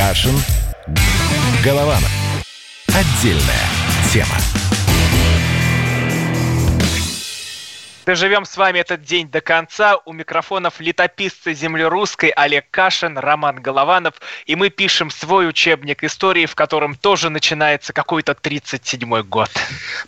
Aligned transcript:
Кашин. 0.00 0.34
Голованов. 1.62 2.10
Отдельная 2.88 3.68
тема. 4.10 4.59
Доживем 8.10 8.44
с 8.44 8.56
вами 8.56 8.80
этот 8.80 9.04
день 9.04 9.30
до 9.30 9.40
конца. 9.40 9.96
У 10.04 10.12
микрофонов 10.12 10.80
летописцы 10.80 11.54
земли 11.54 11.84
русской 11.84 12.30
Олег 12.30 12.64
Кашин, 12.72 13.16
Роман 13.16 13.62
Голованов. 13.62 14.14
И 14.46 14.56
мы 14.56 14.68
пишем 14.68 15.12
свой 15.12 15.48
учебник 15.48 16.02
истории, 16.02 16.46
в 16.46 16.56
котором 16.56 16.96
тоже 16.96 17.30
начинается 17.30 17.92
какой-то 17.92 18.32
37-й 18.32 19.22
год. 19.22 19.48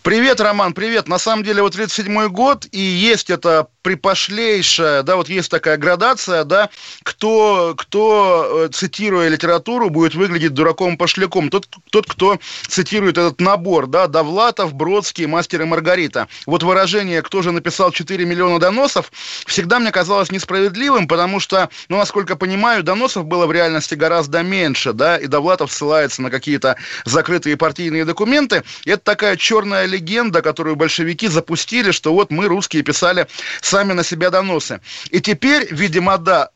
Привет, 0.03 0.41
Роман, 0.41 0.73
привет. 0.73 1.07
На 1.07 1.21
самом 1.21 1.45
деле 1.45 1.63
вот 1.63 1.77
37-й 1.77 2.29
год, 2.29 2.67
и 2.73 2.81
есть 2.81 3.31
это 3.31 3.69
припошлейшая, 3.83 5.03
да, 5.03 5.17
вот 5.17 5.29
есть 5.29 5.51
такая 5.51 5.77
градация, 5.77 6.45
да, 6.45 6.71
кто, 7.03 7.75
кто, 7.77 8.65
э, 8.65 8.69
цитируя 8.73 9.29
литературу, 9.29 9.91
будет 9.91 10.15
выглядеть 10.15 10.55
дураком-пошляком. 10.55 11.51
Тот, 11.51 11.69
тот, 11.91 12.07
кто 12.07 12.39
цитирует 12.67 13.19
этот 13.19 13.41
набор, 13.41 13.87
да, 13.87 14.07
Довлатов, 14.07 14.75
Бродский, 14.75 15.27
Мастер 15.27 15.63
и 15.63 15.65
Маргарита. 15.65 16.29
Вот 16.47 16.63
выражение 16.63 17.23
«кто 17.23 17.43
же 17.43 17.53
написал 17.53 17.92
4 17.93 18.25
миллиона 18.25 18.59
доносов» 18.59 19.13
всегда 19.47 19.79
мне 19.79 19.91
казалось 19.91 20.31
несправедливым, 20.31 21.07
потому 21.07 21.41
что, 21.41 21.69
ну, 21.89 21.99
насколько 21.99 22.37
понимаю, 22.37 22.83
доносов 22.83 23.27
было 23.27 23.47
в 23.47 23.53
реальности 23.53 23.95
гораздо 23.95 24.43
меньше, 24.43 24.93
да, 24.93 25.17
и 25.17 25.27
Довлатов 25.27 25.73
ссылается 25.73 26.23
на 26.23 26.31
какие-то 26.31 26.77
закрытые 27.05 27.57
партийные 27.57 28.05
документы. 28.05 28.63
И 28.85 28.91
это 28.91 29.03
такая 29.03 29.37
черная 29.37 29.87
легенда, 29.87 30.43
которую 30.43 30.77
большевики 30.77 31.29
запустили, 31.29 31.91
что 31.91 32.13
вот 32.13 32.31
мы, 32.31 32.49
русские, 32.49 32.83
писали 32.83 33.27
сами 33.61 33.93
на 33.93 34.05
себя 34.05 34.31
доносы. 34.31 34.81
И 35.11 35.21
теперь, 35.21 35.69
видимо, 35.71 36.19
да, 36.19 36.51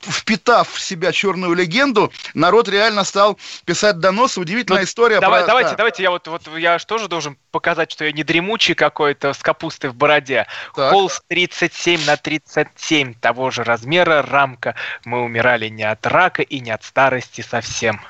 впитав 0.00 0.68
в 0.72 0.80
себя 0.80 1.12
черную 1.12 1.54
легенду, 1.54 2.12
народ 2.34 2.68
реально 2.68 3.04
стал 3.04 3.38
писать 3.64 3.98
доносы. 3.98 4.40
Удивительная 4.40 4.82
ну, 4.82 4.86
история. 4.86 5.20
Давай, 5.20 5.40
про... 5.42 5.48
Давайте, 5.48 5.70
да. 5.70 5.76
давайте, 5.76 6.02
я 6.02 6.10
вот, 6.10 6.26
вот 6.28 6.42
я 6.56 6.78
же 6.78 6.86
тоже 6.86 7.08
должен 7.08 7.36
показать, 7.50 7.90
что 7.92 8.04
я 8.04 8.12
не 8.12 8.24
дремучий 8.24 8.74
какой-то 8.74 9.32
с 9.32 9.38
капустой 9.38 9.90
в 9.90 9.94
бороде. 9.94 10.46
Так. 10.74 10.92
Холст 10.92 11.22
37 11.28 12.04
на 12.06 12.16
37 12.16 13.14
того 13.14 13.50
же 13.50 13.64
размера, 13.64 14.22
рамка. 14.22 14.74
Мы 15.04 15.22
умирали 15.22 15.68
не 15.68 15.84
от 15.84 16.06
рака 16.06 16.42
и 16.42 16.60
не 16.60 16.70
от 16.70 16.84
старости 16.84 17.42
совсем. 17.42 18.00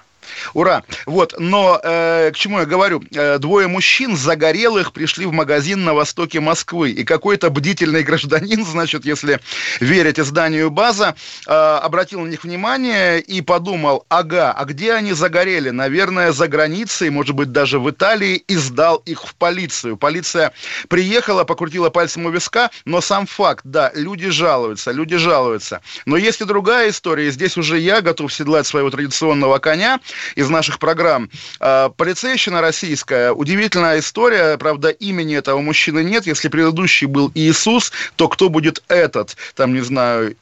Ура! 0.54 0.82
Вот, 1.06 1.34
но 1.38 1.80
э, 1.82 2.30
к 2.32 2.36
чему 2.36 2.60
я 2.60 2.66
говорю? 2.66 3.02
Э, 3.14 3.38
двое 3.38 3.66
мужчин 3.68 4.16
загорелых 4.16 4.92
пришли 4.92 5.26
в 5.26 5.32
магазин 5.32 5.84
на 5.84 5.94
востоке 5.94 6.40
Москвы, 6.40 6.90
и 6.90 7.04
какой-то 7.04 7.50
бдительный 7.50 8.02
гражданин, 8.02 8.64
значит, 8.64 9.04
если 9.04 9.40
верить 9.80 10.18
изданию 10.18 10.70
«База», 10.70 11.14
э, 11.46 11.52
обратил 11.52 12.20
на 12.20 12.28
них 12.28 12.44
внимание 12.44 13.20
и 13.20 13.40
подумал, 13.40 14.04
ага, 14.08 14.52
а 14.52 14.64
где 14.64 14.92
они 14.92 15.12
загорели? 15.12 15.70
Наверное, 15.70 16.32
за 16.32 16.48
границей, 16.48 17.10
может 17.10 17.34
быть, 17.34 17.52
даже 17.52 17.78
в 17.78 17.90
Италии, 17.90 18.36
и 18.36 18.56
сдал 18.56 18.96
их 19.06 19.26
в 19.26 19.34
полицию. 19.34 19.96
Полиция 19.96 20.52
приехала, 20.88 21.44
покрутила 21.44 21.90
пальцем 21.90 22.26
у 22.26 22.30
виска, 22.30 22.70
но 22.84 23.00
сам 23.00 23.26
факт, 23.26 23.62
да, 23.64 23.90
люди 23.94 24.28
жалуются, 24.28 24.90
люди 24.90 25.16
жалуются. 25.16 25.80
Но 26.06 26.16
есть 26.16 26.40
и 26.40 26.44
другая 26.44 26.90
история, 26.90 27.30
здесь 27.30 27.56
уже 27.56 27.78
я 27.78 28.00
готов 28.00 28.32
седлать 28.32 28.66
своего 28.66 28.90
традиционного 28.90 29.58
коня, 29.58 30.00
из 30.34 30.48
наших 30.48 30.78
программ. 30.78 31.30
А, 31.60 31.90
полицейщина 31.90 32.60
российская, 32.60 33.32
удивительная 33.32 33.98
история, 33.98 34.58
правда, 34.58 34.90
имени 34.90 35.36
этого 35.36 35.60
мужчины 35.60 36.02
нет. 36.02 36.26
Если 36.26 36.48
предыдущий 36.48 37.06
был 37.06 37.30
Иисус, 37.34 37.92
то 38.16 38.28
кто 38.28 38.48
будет 38.48 38.82
этот? 38.88 39.36
Там, 39.54 39.74
не 39.74 39.80
знаю, 39.80 40.36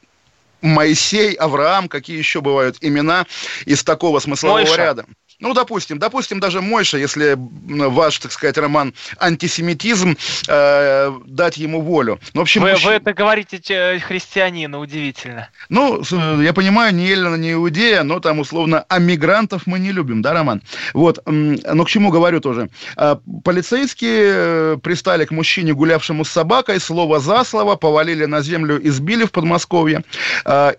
Моисей, 0.61 1.33
Авраам, 1.33 1.87
какие 1.87 2.17
еще 2.17 2.41
бывают 2.41 2.77
имена 2.81 3.25
из 3.65 3.83
такого 3.83 4.19
смыслового 4.19 4.57
Мойша. 4.57 4.75
ряда. 4.75 5.05
Ну, 5.39 5.53
допустим, 5.53 5.99
допустим, 5.99 6.41
даже 6.41 6.61
Мойша, 6.61 6.97
если 6.97 7.37
ваш, 7.37 8.19
так 8.19 8.33
сказать, 8.33 8.57
роман 8.57 8.93
антисемитизм, 9.19 10.17
э, 10.49 11.11
дать 11.25 11.57
ему 11.57 11.81
волю. 11.81 12.19
Ну, 12.33 12.41
в 12.41 12.43
общем, 12.43 12.61
вы, 12.61 12.71
мужч... 12.71 12.83
вы 12.83 12.91
это 12.91 13.13
говорите 13.13 13.99
христианину, 14.05 14.79
удивительно. 14.79 15.49
Ну, 15.69 16.01
я 16.41 16.51
понимаю, 16.51 16.93
ни 16.93 17.09
Эллина, 17.09 17.35
ни 17.35 17.53
Иудея, 17.53 18.03
но 18.03 18.19
там, 18.19 18.39
условно, 18.39 18.83
а 18.89 18.99
мигрантов 18.99 19.65
мы 19.65 19.79
не 19.79 19.93
любим, 19.93 20.21
да, 20.21 20.33
Роман? 20.33 20.61
Вот, 20.93 21.19
но 21.25 21.85
к 21.85 21.89
чему 21.89 22.11
говорю 22.11 22.41
тоже. 22.41 22.69
А, 22.97 23.19
полицейские 23.45 24.21
э, 24.25 24.77
пристали 24.83 25.23
к 25.23 25.31
мужчине, 25.31 25.73
гулявшему 25.73 26.25
с 26.25 26.29
собакой, 26.29 26.81
слово 26.81 27.21
за 27.21 27.45
слово, 27.45 27.77
повалили 27.77 28.25
на 28.25 28.41
землю, 28.41 28.77
избили 28.85 29.23
в 29.23 29.31
Подмосковье 29.31 30.03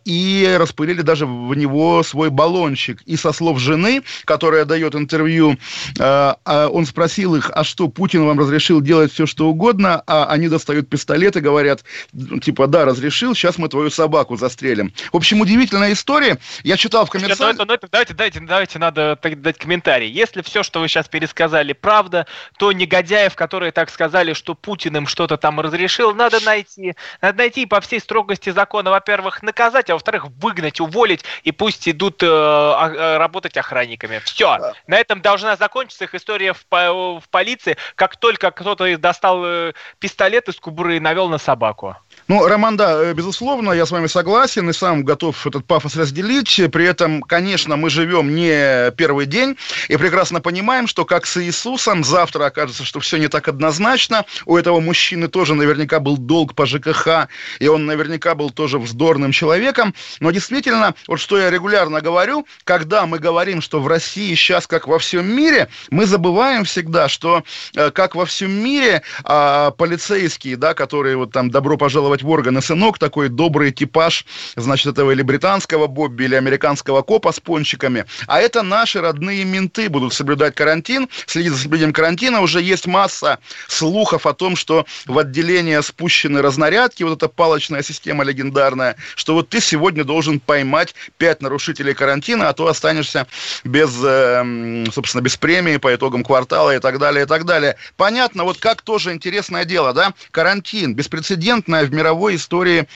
и 0.04 0.56
распылили 0.58 1.00
даже 1.00 1.24
в 1.24 1.54
него 1.54 2.02
свой 2.02 2.28
баллончик. 2.28 3.00
И 3.02 3.16
со 3.16 3.32
слов 3.32 3.58
жены, 3.58 4.02
которая 4.26 4.49
которая 4.50 4.64
дает 4.64 4.96
интервью, 4.96 5.52
э, 5.52 5.54
а 6.00 6.68
он 6.72 6.84
спросил 6.84 7.36
их, 7.36 7.52
а 7.54 7.62
что, 7.62 7.86
Путин 7.86 8.26
вам 8.26 8.40
разрешил 8.40 8.80
делать 8.80 9.12
все, 9.12 9.24
что 9.24 9.48
угодно, 9.48 10.02
а 10.08 10.26
они 10.26 10.48
достают 10.48 10.88
пистолет 10.88 11.36
и 11.36 11.40
говорят, 11.40 11.84
ну, 12.12 12.40
типа, 12.40 12.66
да, 12.66 12.84
разрешил, 12.84 13.36
сейчас 13.36 13.58
мы 13.58 13.68
твою 13.68 13.90
собаку 13.90 14.36
застрелим. 14.36 14.92
В 15.12 15.16
общем, 15.16 15.40
удивительная 15.40 15.92
история. 15.92 16.38
Я 16.64 16.76
читал 16.76 17.06
в 17.06 17.10
комментариях... 17.10 17.58
Ну, 17.58 17.72
это, 17.72 17.86
давайте, 17.88 18.12
давайте, 18.14 18.40
давайте, 18.40 18.78
надо 18.80 19.16
дать 19.22 19.58
комментарий. 19.58 20.10
Если 20.10 20.42
все, 20.42 20.64
что 20.64 20.80
вы 20.80 20.88
сейчас 20.88 21.06
пересказали, 21.06 21.72
правда, 21.72 22.26
то 22.58 22.72
негодяев, 22.72 23.36
которые 23.36 23.70
так 23.70 23.88
сказали, 23.88 24.32
что 24.32 24.56
Путин 24.56 24.96
им 24.96 25.06
что-то 25.06 25.36
там 25.36 25.60
разрешил, 25.60 26.12
надо 26.12 26.40
найти. 26.44 26.94
Надо 27.22 27.38
найти 27.38 27.66
по 27.66 27.80
всей 27.80 28.00
строгости 28.00 28.50
закона, 28.50 28.90
во-первых, 28.90 29.44
наказать, 29.44 29.90
а 29.90 29.92
во-вторых, 29.92 30.26
выгнать, 30.40 30.80
уволить, 30.80 31.24
и 31.44 31.52
пусть 31.52 31.88
идут 31.88 32.20
э, 32.22 32.26
э, 32.26 33.18
работать 33.18 33.56
охранниками. 33.56 34.20
Все 34.24 34.39
все. 34.40 34.72
На 34.86 34.98
этом 34.98 35.20
должна 35.20 35.56
закончиться 35.56 36.04
их 36.04 36.14
история 36.14 36.54
в, 36.54 36.64
в 36.70 37.28
полиции, 37.30 37.76
как 37.94 38.16
только 38.16 38.50
кто-то 38.50 38.96
достал 38.96 39.44
э, 39.44 39.72
пистолет 39.98 40.48
из 40.48 40.56
кубуры 40.56 40.96
и 40.96 41.00
навел 41.00 41.28
на 41.28 41.38
собаку. 41.38 41.96
Ну, 42.30 42.46
Роман, 42.46 42.76
да, 42.76 43.02
э, 43.02 43.12
безусловно, 43.12 43.72
я 43.72 43.84
с 43.84 43.90
вами 43.90 44.06
согласен 44.06 44.70
и 44.70 44.72
сам 44.72 45.02
готов 45.02 45.48
этот 45.48 45.64
пафос 45.64 45.96
разделить. 45.96 46.60
При 46.70 46.84
этом, 46.84 47.22
конечно, 47.22 47.74
мы 47.74 47.90
живем 47.90 48.36
не 48.36 48.92
первый 48.92 49.26
день 49.26 49.56
и 49.88 49.96
прекрасно 49.96 50.40
понимаем, 50.40 50.86
что 50.86 51.04
как 51.04 51.26
с 51.26 51.42
Иисусом, 51.42 52.04
завтра 52.04 52.44
окажется, 52.44 52.84
что 52.84 53.00
все 53.00 53.16
не 53.16 53.26
так 53.26 53.48
однозначно. 53.48 54.26
У 54.46 54.56
этого 54.56 54.78
мужчины 54.78 55.26
тоже 55.26 55.56
наверняка 55.56 55.98
был 55.98 56.16
долг 56.16 56.54
по 56.54 56.66
ЖКХ, 56.66 57.26
и 57.58 57.66
он 57.66 57.86
наверняка 57.86 58.36
был 58.36 58.50
тоже 58.50 58.78
вздорным 58.78 59.32
человеком. 59.32 59.92
Но 60.20 60.30
действительно, 60.30 60.94
вот 61.08 61.18
что 61.18 61.36
я 61.36 61.50
регулярно 61.50 62.00
говорю, 62.00 62.46
когда 62.62 63.06
мы 63.06 63.18
говорим, 63.18 63.60
что 63.60 63.80
в 63.80 63.88
России 63.88 64.36
сейчас 64.36 64.68
как 64.68 64.86
во 64.86 65.00
всем 65.00 65.26
мире, 65.26 65.68
мы 65.90 66.06
забываем 66.06 66.62
всегда, 66.62 67.08
что 67.08 67.42
э, 67.74 67.90
как 67.90 68.14
во 68.14 68.24
всем 68.24 68.52
мире 68.52 69.02
а, 69.24 69.72
полицейские, 69.72 70.56
да, 70.56 70.74
которые 70.74 71.16
вот 71.16 71.32
там 71.32 71.50
добро 71.50 71.76
пожаловать 71.76 72.19
в 72.22 72.28
органы 72.28 72.62
сынок, 72.62 72.98
такой 72.98 73.28
добрый 73.28 73.72
типаж, 73.72 74.24
значит, 74.56 74.86
этого 74.86 75.10
или 75.10 75.22
британского 75.22 75.86
Бобби, 75.86 76.24
или 76.24 76.34
американского 76.34 77.02
копа 77.02 77.32
с 77.32 77.40
пончиками. 77.40 78.04
А 78.26 78.40
это 78.40 78.62
наши 78.62 79.00
родные 79.00 79.44
менты 79.44 79.88
будут 79.88 80.14
соблюдать 80.14 80.54
карантин, 80.54 81.08
следить 81.26 81.52
за 81.52 81.58
соблюдением 81.58 81.92
карантина. 81.92 82.40
Уже 82.40 82.60
есть 82.62 82.86
масса 82.86 83.38
слухов 83.68 84.26
о 84.26 84.34
том, 84.34 84.56
что 84.56 84.86
в 85.06 85.18
отделение 85.18 85.82
спущены 85.82 86.42
разнарядки, 86.42 87.02
вот 87.02 87.16
эта 87.16 87.28
палочная 87.28 87.82
система 87.82 88.24
легендарная, 88.24 88.96
что 89.14 89.34
вот 89.34 89.48
ты 89.48 89.60
сегодня 89.60 90.04
должен 90.04 90.40
поймать 90.40 90.94
пять 91.18 91.42
нарушителей 91.42 91.94
карантина, 91.94 92.48
а 92.48 92.52
то 92.52 92.66
останешься 92.66 93.26
без, 93.64 93.96
э, 94.02 94.84
собственно, 94.92 95.22
без 95.22 95.36
премии 95.36 95.76
по 95.76 95.94
итогам 95.94 96.24
квартала 96.24 96.74
и 96.74 96.78
так 96.78 96.98
далее, 96.98 97.24
и 97.24 97.26
так 97.26 97.44
далее. 97.44 97.76
Понятно, 97.96 98.44
вот 98.44 98.58
как 98.58 98.82
тоже 98.82 99.12
интересное 99.12 99.64
дело, 99.64 99.92
да, 99.92 100.14
карантин, 100.30 100.94
беспрецедентная 100.94 101.84
в 101.84 101.90
мировой 102.10 102.34
истории 102.34 102.88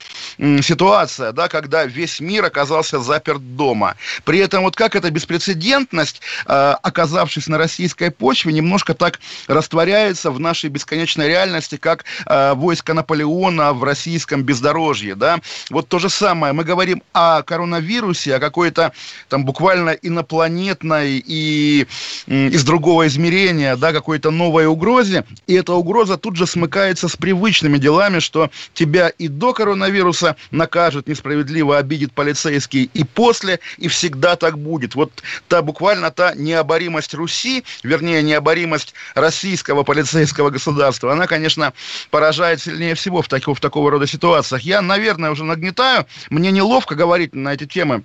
ситуация, 0.61 1.31
да, 1.31 1.47
когда 1.47 1.85
весь 1.85 2.19
мир 2.19 2.43
оказался 2.43 2.99
заперт 2.99 3.55
дома. 3.55 3.95
При 4.25 4.39
этом 4.39 4.63
вот 4.63 4.75
как 4.75 4.95
эта 4.95 5.09
беспрецедентность, 5.09 6.21
э, 6.45 6.75
оказавшись 6.83 7.47
на 7.47 7.57
российской 7.57 8.11
почве, 8.11 8.51
немножко 8.51 8.93
так 8.93 9.19
растворяется 9.47 10.31
в 10.31 10.39
нашей 10.39 10.69
бесконечной 10.69 11.29
реальности, 11.29 11.77
как 11.77 12.03
э, 12.25 12.53
войско 12.55 12.93
Наполеона 12.93 13.71
в 13.71 13.83
российском 13.85 14.43
бездорожье, 14.43 15.15
да. 15.15 15.39
Вот 15.69 15.87
то 15.87 15.99
же 15.99 16.09
самое. 16.09 16.51
Мы 16.51 16.65
говорим 16.65 17.01
о 17.13 17.41
коронавирусе, 17.41 18.35
о 18.35 18.39
какой-то 18.39 18.91
там 19.29 19.45
буквально 19.45 19.91
инопланетной 19.91 21.23
и 21.25 21.87
из 22.27 22.63
другого 22.65 23.07
измерения, 23.07 23.77
да, 23.77 23.93
какой-то 23.93 24.31
новой 24.31 24.65
угрозе, 24.65 25.23
и 25.47 25.53
эта 25.53 25.73
угроза 25.73 26.17
тут 26.17 26.35
же 26.35 26.45
смыкается 26.45 27.07
с 27.07 27.15
привычными 27.15 27.77
делами, 27.77 28.19
что 28.19 28.49
тебя 28.73 29.04
и 29.09 29.27
до 29.27 29.53
коронавируса 29.53 30.35
накажет, 30.51 31.07
несправедливо 31.07 31.77
обидит 31.77 32.13
полицейский 32.13 32.89
и 32.93 33.03
после, 33.03 33.59
и 33.77 33.87
всегда 33.87 34.35
так 34.35 34.57
будет. 34.57 34.95
Вот 34.95 35.11
та 35.47 35.61
буквально 35.61 36.11
та 36.11 36.33
необоримость 36.35 37.13
Руси, 37.13 37.63
вернее, 37.83 38.21
необоримость 38.23 38.93
российского 39.13 39.83
полицейского 39.83 40.49
государства, 40.49 41.11
она, 41.11 41.27
конечно, 41.27 41.73
поражает 42.09 42.61
сильнее 42.61 42.95
всего 42.95 43.21
в, 43.21 43.27
такого, 43.27 43.55
в 43.55 43.59
такого 43.59 43.91
рода 43.91 44.07
ситуациях. 44.07 44.61
Я, 44.61 44.81
наверное, 44.81 45.31
уже 45.31 45.43
нагнетаю, 45.43 46.05
мне 46.29 46.51
неловко 46.51 46.95
говорить 46.95 47.33
на 47.35 47.53
эти 47.53 47.65
темы 47.65 48.03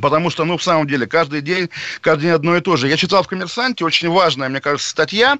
Потому 0.00 0.30
что, 0.30 0.44
ну, 0.44 0.56
в 0.56 0.62
самом 0.62 0.86
деле, 0.86 1.06
каждый 1.06 1.40
день, 1.40 1.70
каждый 2.00 2.22
день 2.22 2.32
одно 2.32 2.56
и 2.56 2.60
то 2.60 2.76
же. 2.76 2.88
Я 2.88 2.96
читал 2.96 3.22
в 3.22 3.28
«Коммерсанте» 3.28 3.84
очень 3.84 4.08
важная, 4.08 4.48
мне 4.48 4.60
кажется, 4.60 4.88
статья, 4.88 5.38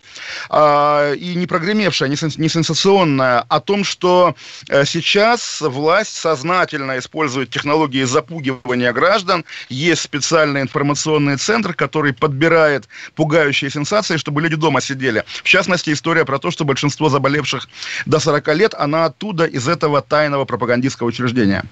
э, 0.51 1.15
и 1.17 1.35
не 1.35 1.47
прогремевшая, 1.47 2.09
не, 2.09 2.17
сен, 2.17 2.31
не 2.37 2.49
сенсационная, 2.49 3.45
о 3.49 3.61
том, 3.61 3.85
что 3.85 4.35
э, 4.69 4.85
сейчас 4.85 5.61
власть 5.61 6.15
сознательно 6.15 6.99
использует 6.99 7.51
технологии 7.51 8.05
запугивания 8.05 8.93
граждан. 8.93 9.45
Есть 9.69 10.03
специальный 10.03 10.63
информационный 10.63 11.37
центр, 11.37 11.75
который 11.75 12.13
подбирает 12.13 12.89
пугающие 13.15 13.71
сенсации, 13.71 14.17
чтобы 14.17 14.43
люди 14.43 14.57
дома 14.57 14.81
сидели. 14.81 15.25
В 15.43 15.49
частности, 15.49 15.93
история 15.93 16.25
про 16.25 16.39
то, 16.39 16.51
что 16.51 16.65
большинство 16.65 17.09
заболевших 17.09 17.69
до 18.07 18.19
40 18.19 18.49
лет, 18.55 18.75
она 18.75 19.07
оттуда, 19.07 19.45
из 19.45 19.69
этого 19.69 20.03
тайного 20.03 20.45
пропагандистского 20.45 21.09
учреждения. 21.09 21.65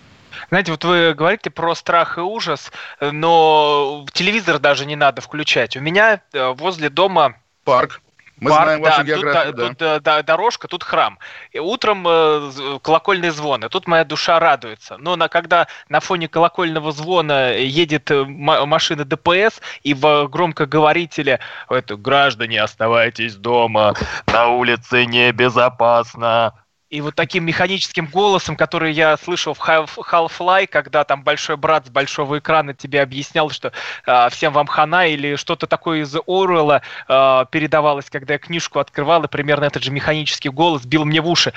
Знаете, 0.48 0.72
вот 0.72 0.84
вы 0.84 1.14
говорите 1.14 1.50
про 1.50 1.74
страх 1.74 2.18
и 2.18 2.20
ужас, 2.20 2.72
но 3.00 4.06
телевизор 4.12 4.58
даже 4.58 4.86
не 4.86 4.96
надо 4.96 5.20
включать. 5.20 5.76
У 5.76 5.80
меня 5.80 6.20
э, 6.32 6.54
возле 6.56 6.88
дома 6.88 7.36
парк. 7.64 8.00
Мы 8.38 8.50
Парк, 8.50 8.64
знаем 8.64 8.82
вашу 8.82 8.98
да, 8.98 9.04
географию, 9.04 9.52
тут, 9.52 9.56
да. 9.56 9.68
Тут 9.68 9.82
э, 9.82 10.00
да, 10.00 10.22
дорожка, 10.22 10.68
тут 10.68 10.82
храм. 10.82 11.18
И 11.52 11.58
утром 11.58 12.04
э, 12.06 12.78
колокольный 12.82 13.30
звон, 13.30 13.64
и 13.64 13.68
тут 13.70 13.86
моя 13.86 14.04
душа 14.04 14.38
радуется. 14.38 14.98
Но 14.98 15.16
на, 15.16 15.28
когда 15.28 15.68
на 15.88 16.00
фоне 16.00 16.28
колокольного 16.28 16.92
звона 16.92 17.54
едет 17.54 18.10
э, 18.10 18.24
машина 18.24 19.06
ДПС, 19.06 19.62
и 19.82 19.94
в 19.94 20.28
громкоговорителе 20.28 21.40
это 21.70 21.96
«Граждане, 21.96 22.60
оставайтесь 22.60 23.36
дома, 23.36 23.94
на 24.26 24.48
улице 24.48 25.06
небезопасно, 25.06 26.52
и 26.88 27.00
вот 27.00 27.14
таким 27.14 27.44
механическим 27.44 28.06
голосом, 28.06 28.56
который 28.56 28.92
я 28.92 29.16
слышал 29.16 29.54
в 29.54 29.60
Half-Life, 29.60 30.68
когда 30.68 31.04
там 31.04 31.22
большой 31.22 31.56
брат 31.56 31.86
с 31.86 31.90
большого 31.90 32.38
экрана 32.38 32.74
тебе 32.74 33.02
объяснял, 33.02 33.50
что 33.50 33.72
э, 34.06 34.28
всем 34.30 34.52
вам 34.52 34.66
хана, 34.66 35.06
или 35.06 35.36
что-то 35.36 35.66
такое 35.66 36.02
из 36.02 36.14
Оруэлла 36.14 36.82
э, 37.08 37.44
передавалось, 37.50 38.08
когда 38.08 38.34
я 38.34 38.38
книжку 38.38 38.78
открывал, 38.78 39.24
и 39.24 39.28
примерно 39.28 39.64
этот 39.64 39.82
же 39.82 39.90
механический 39.90 40.48
голос 40.48 40.84
бил 40.84 41.04
мне 41.04 41.20
в 41.20 41.28
уши 41.28 41.52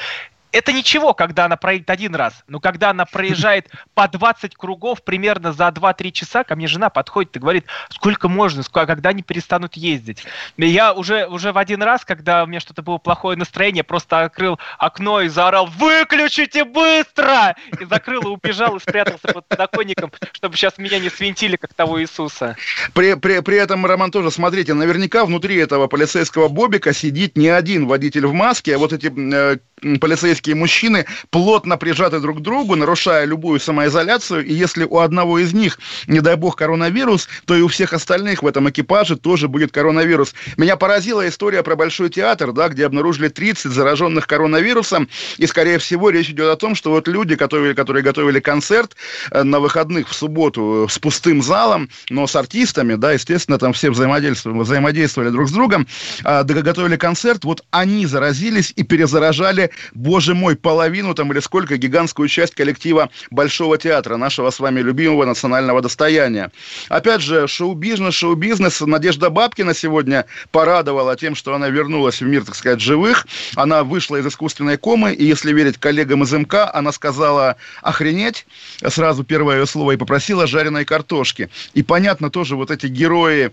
это 0.52 0.74
ничего, 0.74 1.14
когда 1.14 1.46
она 1.46 1.58
проедет 1.58 1.90
один 1.90 2.16
раз, 2.16 2.44
но 2.48 2.60
когда 2.60 2.90
она 2.90 3.06
проезжает 3.06 3.70
по 3.94 4.08
20 4.08 4.56
кругов 4.56 5.04
примерно 5.04 5.54
за 5.54 5.68
2-3 5.68 6.12
часа, 6.12 6.44
ко 6.44 6.56
мне 6.56 6.68
жена 6.68 6.90
подходит 6.90 7.36
и 7.36 7.40
говорит, 7.40 7.66
сколько 7.90 8.28
можно, 8.28 8.64
сколько, 8.64 8.88
когда 8.88 9.10
они 9.10 9.22
перестанут 9.22 9.76
ездить. 9.76 10.24
И 10.58 10.68
я 10.68 10.94
уже, 10.94 11.28
уже 11.28 11.52
в 11.52 11.58
один 11.58 11.84
раз, 11.84 12.04
когда 12.04 12.44
у 12.44 12.48
меня 12.48 12.60
что-то 12.60 12.82
было 12.82 12.98
плохое 12.98 13.38
настроение, 13.38 13.84
просто 13.84 14.22
открыл 14.22 14.60
окно 14.78 15.22
и 15.22 15.28
заорал 15.28 15.68
«Выключите 15.68 16.64
быстро!» 16.64 17.56
И 17.80 17.86
закрыл, 17.86 18.22
и 18.24 18.28
убежал, 18.28 18.78
и 18.78 18.80
спрятался 18.80 19.28
под 19.28 19.48
подоконником, 19.48 20.12
чтобы 20.34 20.56
сейчас 20.56 20.78
меня 20.78 21.00
не 21.00 21.10
свинтили, 21.10 21.56
как 21.56 21.74
того 21.74 22.02
Иисуса. 22.02 22.56
При, 22.94 23.14
при, 23.16 23.42
при 23.42 23.58
этом, 23.58 23.86
Роман, 23.86 24.12
тоже, 24.12 24.32
смотрите, 24.32 24.74
наверняка 24.74 25.26
внутри 25.26 25.58
этого 25.58 25.88
полицейского 25.88 26.48
бобика 26.48 26.94
сидит 26.94 27.38
не 27.38 27.50
один 27.50 27.88
водитель 27.88 28.26
в 28.26 28.34
маске, 28.34 28.76
а 28.76 28.78
вот 28.80 28.94
эти 28.94 29.12
э, 29.16 29.58
полицейские 30.00 30.39
мужчины 30.48 31.06
плотно 31.30 31.78
прижаты 31.78 32.20
друг 32.20 32.40
к 32.40 32.42
другу, 32.42 32.76
нарушая 32.76 33.26
любую 33.26 33.60
самоизоляцию, 33.60 34.46
и 34.46 34.54
если 34.54 34.84
у 34.84 35.00
одного 35.00 35.40
из 35.40 35.54
них, 35.54 35.80
не 36.08 36.22
дай 36.22 36.36
бог, 36.36 36.56
коронавирус, 36.56 37.28
то 37.46 37.56
и 37.56 37.62
у 37.62 37.68
всех 37.68 37.94
остальных 37.94 38.44
в 38.44 38.48
этом 38.48 38.70
экипаже 38.70 39.16
тоже 39.16 39.48
будет 39.48 39.72
коронавирус. 39.72 40.34
Меня 40.58 40.76
поразила 40.76 41.28
история 41.28 41.64
про 41.64 41.76
Большой 41.76 42.10
театр, 42.10 42.52
да, 42.52 42.70
где 42.70 42.86
обнаружили 42.86 43.30
30 43.30 43.72
зараженных 43.72 44.28
коронавирусом, 44.28 45.08
и, 45.38 45.48
скорее 45.48 45.80
всего, 45.80 46.10
речь 46.10 46.30
идет 46.30 46.50
о 46.50 46.56
том, 46.56 46.76
что 46.76 46.92
вот 46.92 47.08
люди, 47.08 47.36
которые, 47.36 47.74
которые 47.74 48.04
готовили 48.04 48.40
концерт 48.40 48.96
э, 49.32 49.44
на 49.44 49.60
выходных 49.60 50.10
в 50.10 50.14
субботу 50.14 50.88
с 50.90 51.00
пустым 51.00 51.42
залом, 51.42 51.90
но 52.10 52.28
с 52.28 52.36
артистами, 52.36 52.96
да, 52.96 53.14
естественно, 53.14 53.58
там 53.58 53.74
все 53.74 53.92
взаимодействовали, 53.92 54.60
взаимодействовали 54.60 55.30
друг 55.30 55.50
с 55.50 55.52
другом, 55.52 55.88
а, 56.24 56.44
готовили 56.44 56.96
концерт, 56.96 57.44
вот 57.44 57.64
они 57.72 58.06
заразились 58.06 58.74
и 58.76 58.84
перезаражали 58.84 59.72
боже 59.94 60.29
мой, 60.34 60.56
половину 60.56 61.14
там 61.14 61.32
или 61.32 61.40
сколько, 61.40 61.78
гигантскую 61.78 62.28
часть 62.28 62.56
коллектива 62.56 63.10
Большого 63.32 63.78
театра, 63.78 64.18
нашего 64.18 64.50
с 64.50 64.60
вами 64.60 64.82
любимого 64.82 65.26
национального 65.26 65.82
достояния. 65.82 66.52
Опять 66.90 67.22
же, 67.22 67.48
шоу-бизнес, 67.48 68.14
шоу-бизнес. 68.14 68.82
Надежда 68.82 69.30
Бабкина 69.30 69.74
сегодня 69.74 70.26
порадовала 70.52 71.16
тем, 71.16 71.36
что 71.36 71.54
она 71.54 71.70
вернулась 71.70 72.22
в 72.22 72.26
мир, 72.26 72.46
так 72.46 72.56
сказать, 72.56 72.82
живых. 72.82 73.28
Она 73.56 73.84
вышла 73.84 74.18
из 74.18 74.28
искусственной 74.28 74.78
комы, 74.78 75.14
и 75.14 75.26
если 75.26 75.54
верить 75.54 75.78
коллегам 75.78 76.24
из 76.24 76.32
МК, 76.32 76.70
она 76.74 76.92
сказала 76.92 77.58
охренеть, 77.82 78.46
сразу 78.88 79.24
первое 79.24 79.60
ее 79.60 79.66
слово, 79.66 79.94
и 79.94 79.98
попросила 79.98 80.48
жареной 80.48 80.86
картошки. 80.86 81.50
И 81.74 81.84
понятно 81.84 82.30
тоже, 82.30 82.56
вот 82.56 82.72
эти 82.72 82.88
герои 82.88 83.52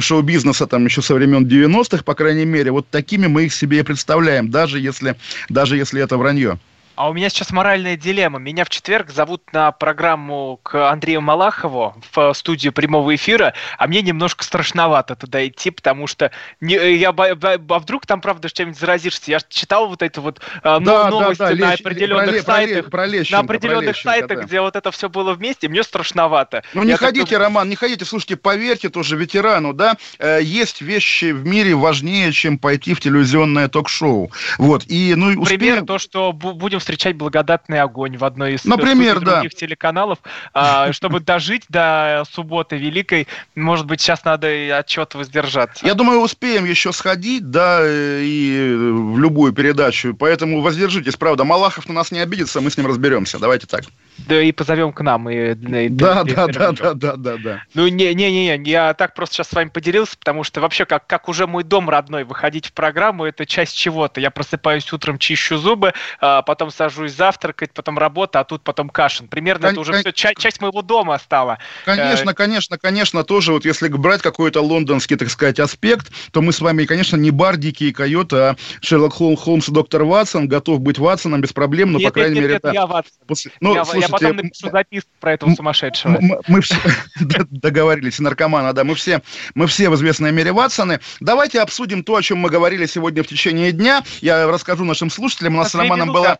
шоу-бизнеса 0.00 0.66
там 0.66 0.84
еще 0.84 1.02
со 1.02 1.14
времен 1.14 1.46
90-х, 1.46 2.04
по 2.04 2.14
крайней 2.14 2.44
мере, 2.44 2.70
вот 2.70 2.88
такими 2.88 3.26
мы 3.26 3.44
их 3.44 3.54
себе 3.54 3.80
и 3.80 3.82
представляем, 3.82 4.50
даже 4.50 4.78
если 4.78 5.16
даже 5.48 5.76
если 5.76 6.00
это 6.04 6.16
вранье. 6.16 6.58
А 6.96 7.08
у 7.08 7.12
меня 7.12 7.28
сейчас 7.28 7.50
моральная 7.50 7.96
дилемма. 7.96 8.38
Меня 8.38 8.64
в 8.64 8.70
четверг 8.70 9.10
зовут 9.10 9.52
на 9.52 9.72
программу 9.72 10.60
к 10.62 10.90
Андрею 10.90 11.20
Малахову 11.20 11.94
в 12.12 12.32
студию 12.34 12.72
прямого 12.72 13.14
эфира, 13.14 13.52
а 13.78 13.88
мне 13.88 14.00
немножко 14.00 14.44
страшновато 14.44 15.16
туда 15.16 15.44
идти, 15.46 15.70
потому 15.70 16.06
что 16.06 16.30
не, 16.60 16.74
я, 16.96 17.10
а 17.10 17.78
вдруг 17.78 18.06
там, 18.06 18.20
правда, 18.20 18.48
чем-нибудь 18.48 18.78
заразишься. 18.78 19.30
Я 19.32 19.40
читал 19.48 19.88
вот 19.88 20.02
эти 20.02 20.20
вот 20.20 20.40
а, 20.62 20.78
да, 20.78 21.10
новости 21.10 21.38
да, 21.38 21.48
да, 21.48 21.54
на 21.54 21.70
лещ, 21.72 21.80
определенных 21.80 22.44
про, 22.44 22.52
сайтах, 22.52 22.84
про, 22.84 23.08
про 23.08 23.24
на 23.30 23.38
определенных 23.40 23.96
сайтах, 23.96 24.38
да. 24.38 24.44
где 24.44 24.60
вот 24.60 24.76
это 24.76 24.90
все 24.92 25.08
было 25.08 25.34
вместе, 25.34 25.68
мне 25.68 25.82
страшновато. 25.82 26.62
Ну 26.74 26.84
не 26.84 26.90
я 26.90 26.96
ходите, 26.96 27.26
так... 27.26 27.40
Роман, 27.40 27.68
не 27.68 27.76
ходите. 27.76 28.04
Слушайте, 28.04 28.36
поверьте 28.36 28.88
тоже 28.88 29.16
ветерану, 29.16 29.72
да, 29.72 29.96
э, 30.20 30.40
есть 30.42 30.80
вещи 30.80 31.32
в 31.32 31.44
мире 31.44 31.74
важнее, 31.74 32.30
чем 32.30 32.58
пойти 32.58 32.94
в 32.94 33.00
телевизионное 33.00 33.68
ток-шоу. 33.68 34.30
Вот, 34.58 34.84
и, 34.86 35.14
ну, 35.16 35.40
успеем... 35.40 35.58
Пример 35.58 35.84
то, 35.84 35.98
что 35.98 36.32
будем 36.32 36.80
встречать 36.84 37.16
благодатный 37.16 37.80
огонь 37.80 38.18
в 38.18 38.24
одной 38.24 38.54
из 38.54 38.64
Например, 38.64 39.20
других 39.20 39.52
да. 39.52 39.58
телеканалов, 39.58 40.18
а, 40.52 40.92
чтобы 40.92 41.20
дожить 41.20 41.64
до 41.70 42.24
субботы 42.30 42.76
великой. 42.76 43.26
Может 43.54 43.86
быть, 43.86 44.02
сейчас 44.02 44.24
надо 44.24 44.76
отчет 44.76 45.14
воздержаться. 45.14 45.86
Я 45.86 45.94
думаю, 45.94 46.20
успеем 46.20 46.66
еще 46.66 46.92
сходить, 46.92 47.50
да, 47.50 47.80
и 47.84 48.74
в 48.76 49.18
любую 49.18 49.52
передачу. 49.54 50.14
Поэтому 50.14 50.60
воздержитесь, 50.60 51.16
правда. 51.16 51.44
Малахов 51.44 51.88
на 51.88 51.94
нас 51.94 52.12
не 52.12 52.20
обидится, 52.20 52.60
мы 52.60 52.70
с 52.70 52.76
ним 52.76 52.86
разберемся. 52.86 53.38
Давайте 53.38 53.66
так. 53.66 53.84
Да 54.18 54.40
и 54.40 54.52
позовем 54.52 54.92
к 54.92 55.00
нам. 55.00 55.30
И, 55.30 55.52
и, 55.52 55.54
да, 55.54 55.80
и, 55.80 55.88
да, 55.88 56.22
и, 56.22 56.52
да, 56.52 56.72
да, 56.72 56.94
да, 56.94 57.16
да, 57.16 57.36
да. 57.36 57.62
Ну, 57.72 57.88
не-не-не, 57.88 58.62
я 58.70 58.92
так 58.94 59.14
просто 59.14 59.36
сейчас 59.36 59.48
с 59.48 59.52
вами 59.52 59.70
поделился, 59.70 60.18
потому 60.18 60.44
что 60.44 60.60
вообще, 60.60 60.84
как, 60.84 61.06
как 61.06 61.28
уже 61.28 61.46
мой 61.46 61.64
дом 61.64 61.88
родной, 61.88 62.24
выходить 62.24 62.66
в 62.66 62.72
программу, 62.72 63.24
это 63.24 63.46
часть 63.46 63.76
чего-то. 63.76 64.20
Я 64.20 64.30
просыпаюсь 64.30 64.92
утром, 64.92 65.18
чищу 65.18 65.56
зубы, 65.56 65.94
а 66.20 66.42
потом 66.42 66.70
сажусь 66.74 67.12
завтракать, 67.12 67.72
потом 67.72 67.98
работа, 67.98 68.40
а 68.40 68.44
тут 68.44 68.62
потом 68.62 68.88
кашин. 68.88 69.28
Примерно 69.28 69.68
кон- 69.68 69.72
это 69.72 69.80
уже 69.80 69.92
кон- 69.92 70.00
все 70.00 70.12
часть, 70.12 70.38
часть 70.38 70.60
моего 70.60 70.82
дома 70.82 71.18
стала. 71.18 71.58
Конечно, 71.84 72.30
э- 72.30 72.34
конечно, 72.34 72.78
конечно, 72.78 73.24
тоже 73.24 73.52
вот 73.52 73.64
если 73.64 73.88
брать 73.88 74.22
какой-то 74.22 74.60
лондонский, 74.60 75.16
так 75.16 75.30
сказать, 75.30 75.60
аспект, 75.60 76.12
то 76.32 76.42
мы 76.42 76.52
с 76.52 76.60
вами, 76.60 76.84
конечно, 76.84 77.16
не 77.16 77.30
Бардики 77.30 77.84
и 77.84 77.92
Койоты, 77.92 78.36
а 78.36 78.56
Шерлок 78.80 79.14
Холмс 79.14 79.68
и 79.68 79.72
доктор 79.72 80.04
Ватсон, 80.04 80.48
готов 80.48 80.80
быть 80.80 80.98
Ватсоном 80.98 81.40
без 81.40 81.52
проблем, 81.52 81.92
но, 81.92 81.98
нет, 81.98 82.08
по 82.08 82.12
крайней 82.12 82.34
нет, 82.34 82.42
мере... 82.42 82.54
Нет, 82.54 82.64
это... 82.64 82.74
я 82.74 82.86
Ватсон. 82.86 83.18
После... 83.26 83.52
Ну, 83.60 83.74
я, 83.74 83.84
слушайте, 83.84 84.06
я 84.06 84.18
потом 84.18 84.36
напишу 84.36 84.70
записку 84.70 85.10
про 85.20 85.32
этого 85.32 85.54
сумасшедшего. 85.54 86.18
Мы, 86.20 86.40
мы 86.46 86.60
все 86.60 86.76
договорились, 87.50 88.18
наркомана, 88.18 88.72
да, 88.72 88.84
мы 88.84 88.94
все, 88.94 89.22
мы 89.54 89.66
все 89.66 89.88
в 89.88 89.94
известной 89.94 90.32
мере 90.32 90.52
Ватсоны. 90.52 91.00
Давайте 91.20 91.60
обсудим 91.60 92.02
то, 92.04 92.16
о 92.16 92.22
чем 92.22 92.38
мы 92.38 92.50
говорили 92.50 92.86
сегодня 92.86 93.22
в 93.22 93.26
течение 93.26 93.72
дня. 93.72 94.02
Я 94.20 94.46
расскажу 94.46 94.84
нашим 94.84 95.10
слушателям. 95.10 95.54
У 95.54 95.58
нас 95.58 95.72
с 95.72 95.74
Романом 95.74 96.12
была... 96.12 96.38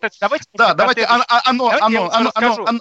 Да, 0.54 0.74
давайте 0.74 1.06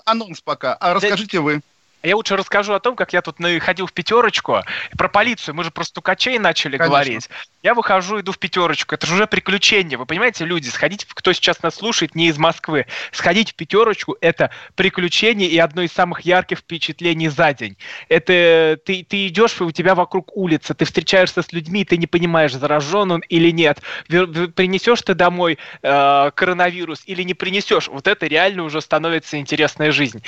анонс 0.05 0.41
пока. 0.41 0.73
А 0.75 0.93
расскажите 0.93 1.39
вы. 1.39 1.61
Я 2.03 2.17
лучше 2.17 2.35
расскажу 2.35 2.73
о 2.73 2.79
том, 2.81 2.97
как 2.97 3.13
я 3.13 3.21
тут 3.21 3.37
ходил 3.61 3.87
в 3.87 3.93
пятерочку. 3.93 4.59
Про 4.97 5.07
полицию. 5.07 5.55
Мы 5.55 5.63
же 5.63 5.71
про 5.71 5.85
стукачей 5.85 6.37
начали 6.37 6.77
Конечно. 6.77 6.89
говорить. 6.89 7.29
Я 7.63 7.73
выхожу, 7.73 8.19
иду 8.19 8.33
в 8.33 8.39
пятерочку. 8.39 8.95
Это 8.95 9.07
же 9.07 9.13
уже 9.13 9.25
приключение. 9.25 9.97
Вы 9.97 10.05
понимаете, 10.05 10.43
люди, 10.43 10.67
сходить, 10.67 11.05
кто 11.05 11.31
сейчас 11.31 11.63
нас 11.63 11.75
слушает, 11.75 12.13
не 12.13 12.27
из 12.27 12.37
Москвы, 12.37 12.87
сходить 13.13 13.51
в 13.51 13.55
пятерочку– 13.55 14.17
это 14.21 14.51
приключение 14.75 15.47
и 15.47 15.57
одно 15.57 15.81
из 15.81 15.93
самых 15.93 16.21
ярких 16.21 16.59
впечатлений 16.59 17.29
за 17.29 17.53
день. 17.53 17.77
Это 18.09 18.77
ты, 18.85 19.05
ты 19.07 19.27
идешь, 19.27 19.61
и 19.61 19.63
у 19.63 19.71
тебя 19.71 19.95
вокруг 19.95 20.35
улица, 20.35 20.73
ты 20.73 20.83
встречаешься 20.83 21.41
с 21.41 21.53
людьми, 21.53 21.85
ты 21.85 21.95
не 21.95 22.07
понимаешь, 22.07 22.53
заражен 22.53 23.11
он 23.11 23.21
или 23.29 23.49
нет. 23.51 23.81
Принесешь 24.07 25.01
ты 25.03 25.13
домой 25.13 25.57
э, 25.81 26.31
коронавирус 26.35 27.03
или 27.05 27.23
не 27.23 27.33
принесешь. 27.33 27.87
Вот 27.87 28.07
это 28.07 28.27
реально 28.27 28.63
уже 28.63 28.81
становится 28.81 29.37
интересная 29.37 29.93
жизнь. 29.93 30.21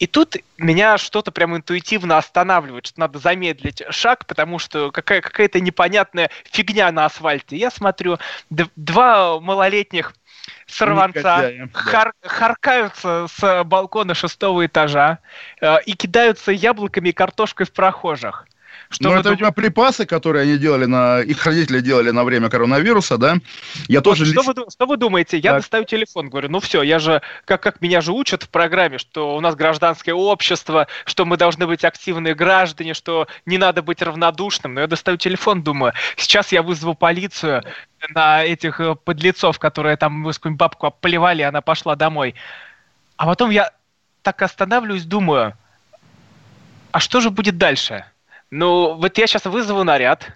И 0.00 0.06
тут 0.06 0.36
меня 0.58 0.98
что-то 0.98 1.30
прям 1.30 1.56
интуитивно 1.56 2.18
останавливает, 2.18 2.86
что 2.86 3.00
надо 3.00 3.18
замедлить 3.18 3.82
шаг, 3.90 4.26
потому 4.26 4.58
что 4.58 4.90
какая- 4.90 5.20
какая-то 5.20 5.60
непонятная 5.60 6.30
фигня 6.44 6.90
на 6.92 7.04
асфальте. 7.04 7.56
Я 7.56 7.70
смотрю, 7.70 8.18
два 8.50 9.38
малолетних 9.40 10.14
сорванца, 10.66 11.52
хар, 11.72 12.12
харкаются 12.22 13.26
с 13.28 13.64
балкона 13.64 14.14
шестого 14.14 14.66
этажа 14.66 15.18
э, 15.60 15.76
и 15.86 15.94
кидаются 15.94 16.52
яблоками 16.52 17.10
и 17.10 17.12
картошкой 17.12 17.66
в 17.66 17.72
прохожих. 17.72 18.46
Что 18.94 19.08
ну, 19.08 19.14
это, 19.14 19.24
дум... 19.24 19.32
видимо, 19.32 19.50
припасы, 19.50 20.06
которые 20.06 20.42
они 20.42 20.56
делали 20.56 20.84
на... 20.84 21.20
Их 21.20 21.44
родители 21.44 21.80
делали 21.80 22.10
на 22.10 22.22
время 22.22 22.48
коронавируса, 22.48 23.18
да? 23.18 23.38
Я 23.88 23.98
вот 23.98 24.04
тоже... 24.04 24.24
Что, 24.24 24.40
лично... 24.42 24.52
вы, 24.52 24.70
что 24.70 24.86
вы 24.86 24.96
думаете? 24.96 25.36
Я 25.36 25.50
так. 25.50 25.62
достаю 25.62 25.84
телефон, 25.84 26.28
говорю, 26.28 26.48
ну 26.48 26.60
все, 26.60 26.80
я 26.82 27.00
же... 27.00 27.20
Как, 27.44 27.60
как 27.60 27.80
меня 27.80 28.00
же 28.00 28.12
учат 28.12 28.44
в 28.44 28.48
программе, 28.48 28.98
что 28.98 29.36
у 29.36 29.40
нас 29.40 29.56
гражданское 29.56 30.12
общество, 30.12 30.86
что 31.06 31.24
мы 31.24 31.36
должны 31.36 31.66
быть 31.66 31.84
активные 31.84 32.36
граждане, 32.36 32.94
что 32.94 33.26
не 33.46 33.58
надо 33.58 33.82
быть 33.82 34.00
равнодушным. 34.00 34.74
Но 34.74 34.82
я 34.82 34.86
достаю 34.86 35.16
телефон, 35.16 35.64
думаю, 35.64 35.92
сейчас 36.16 36.52
я 36.52 36.62
вызову 36.62 36.94
полицию 36.94 37.64
на 38.10 38.44
этих 38.44 38.78
э, 38.78 38.94
подлецов, 38.94 39.58
которые 39.58 39.96
там 39.96 40.24
какую 40.24 40.54
бабку 40.54 40.86
обплевали, 40.86 41.40
и 41.40 41.44
она 41.44 41.62
пошла 41.62 41.96
домой. 41.96 42.36
А 43.16 43.26
потом 43.26 43.50
я 43.50 43.72
так 44.22 44.40
останавливаюсь, 44.40 45.04
думаю, 45.04 45.54
а 46.92 47.00
что 47.00 47.20
же 47.20 47.30
будет 47.30 47.58
дальше? 47.58 48.04
Ну, 48.54 48.94
вот 48.94 49.18
я 49.18 49.26
сейчас 49.26 49.46
вызову 49.46 49.82
наряд, 49.82 50.28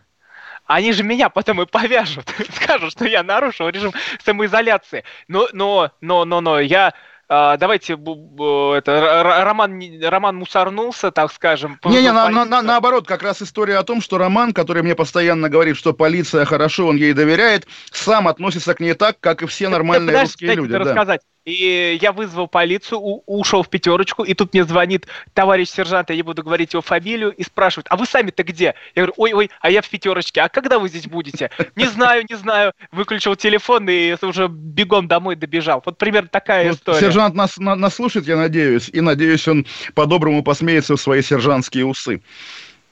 они 0.66 0.92
же 0.92 1.04
меня 1.04 1.28
потом 1.28 1.62
и 1.62 1.66
повяжут, 1.66 2.28
скажут, 2.56 2.90
что 2.90 3.06
я 3.06 3.22
нарушил 3.22 3.68
режим 3.68 3.92
самоизоляции. 4.24 5.04
Но, 5.28 5.48
но, 5.52 5.92
но, 6.00 6.24
но, 6.24 6.40
но, 6.40 6.58
я 6.58 6.94
а, 7.28 7.56
давайте 7.58 7.92
это 7.92 9.44
Роман 9.44 9.80
Роман 10.02 10.36
мусорнулся, 10.36 11.12
так 11.12 11.30
скажем. 11.30 11.78
Не, 11.84 12.02
не, 12.02 12.10
на, 12.10 12.28
на, 12.28 12.62
наоборот, 12.62 13.06
как 13.06 13.22
раз 13.22 13.40
история 13.40 13.76
о 13.76 13.84
том, 13.84 14.00
что 14.00 14.18
Роман, 14.18 14.52
который 14.52 14.82
мне 14.82 14.96
постоянно 14.96 15.48
говорит, 15.48 15.76
что 15.76 15.92
полиция 15.92 16.44
хорошо, 16.44 16.86
он 16.86 16.96
ей 16.96 17.12
доверяет, 17.12 17.68
сам 17.92 18.26
относится 18.26 18.74
к 18.74 18.80
ней 18.80 18.94
так, 18.94 19.20
как 19.20 19.42
и 19.42 19.46
все 19.46 19.68
нормальные 19.68 20.14
да, 20.14 20.22
русские 20.22 20.54
люди. 20.54 20.72
Да. 20.72 20.78
рассказать. 20.80 21.20
И 21.48 21.98
я 22.02 22.12
вызвал 22.12 22.46
полицию, 22.46 23.00
у, 23.00 23.22
ушел 23.26 23.62
в 23.62 23.70
пятерочку, 23.70 24.22
и 24.22 24.34
тут 24.34 24.52
мне 24.52 24.64
звонит 24.64 25.06
товарищ 25.32 25.70
сержант, 25.70 26.10
я 26.10 26.16
не 26.16 26.22
буду 26.22 26.42
говорить 26.42 26.74
его 26.74 26.82
фамилию, 26.82 27.30
и 27.30 27.42
спрашивает, 27.42 27.86
а 27.88 27.96
вы 27.96 28.04
сами-то 28.04 28.42
где? 28.42 28.74
Я 28.94 29.02
говорю, 29.02 29.14
ой-ой, 29.16 29.50
а 29.60 29.70
я 29.70 29.80
в 29.80 29.88
пятерочке, 29.88 30.42
а 30.42 30.50
когда 30.50 30.78
вы 30.78 30.90
здесь 30.90 31.06
будете? 31.06 31.50
Не 31.74 31.86
знаю, 31.86 32.26
не 32.28 32.36
знаю. 32.36 32.72
Выключил 32.92 33.34
телефон 33.34 33.88
и 33.88 34.14
уже 34.20 34.48
бегом 34.48 35.08
домой 35.08 35.36
добежал. 35.36 35.82
Вот 35.84 35.96
примерно 35.96 36.28
такая 36.28 36.68
вот 36.68 36.76
история. 36.76 37.00
Сержант 37.00 37.34
нас, 37.34 37.56
на, 37.56 37.74
нас 37.74 37.94
слушает, 37.94 38.26
я 38.26 38.36
надеюсь, 38.36 38.90
и 38.90 39.00
надеюсь, 39.00 39.48
он 39.48 39.66
по-доброму 39.94 40.42
посмеется 40.42 40.96
в 40.96 41.00
свои 41.00 41.22
сержантские 41.22 41.86
усы. 41.86 42.20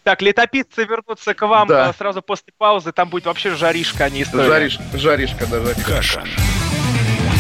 Так, 0.03 0.23
летописцы 0.23 0.85
вернутся 0.85 1.35
к 1.35 1.47
вам 1.47 1.69
да. 1.69 1.93
сразу 1.93 2.23
после 2.23 2.53
паузы. 2.57 2.93
Там 2.93 3.09
будет 3.09 3.27
вообще 3.27 3.55
жаришка, 3.55 4.05
а 4.05 4.11
не 4.11 4.23
история. 4.23 4.47
Жаришка, 4.47 4.83
жаришка, 4.95 5.47
да, 5.47 5.61
жаришка. 5.61 5.83
Каша. 5.85 6.25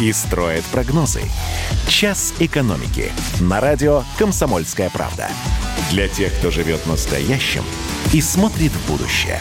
и 0.00 0.12
строит 0.12 0.64
прогнозы. 0.64 1.22
«Час 1.88 2.34
экономики» 2.38 3.10
на 3.40 3.60
радио 3.60 4.02
«Комсомольская 4.18 4.90
правда». 4.90 5.28
Для 5.90 6.08
тех, 6.08 6.32
кто 6.38 6.50
живет 6.50 6.86
настоящим 6.86 7.64
и 8.12 8.20
смотрит 8.20 8.72
в 8.72 8.90
будущее. 8.90 9.40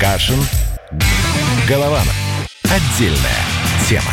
Кашин. 0.00 0.38
Голованов. 1.68 2.14
Отдельная 2.64 3.44
тема. 3.88 4.12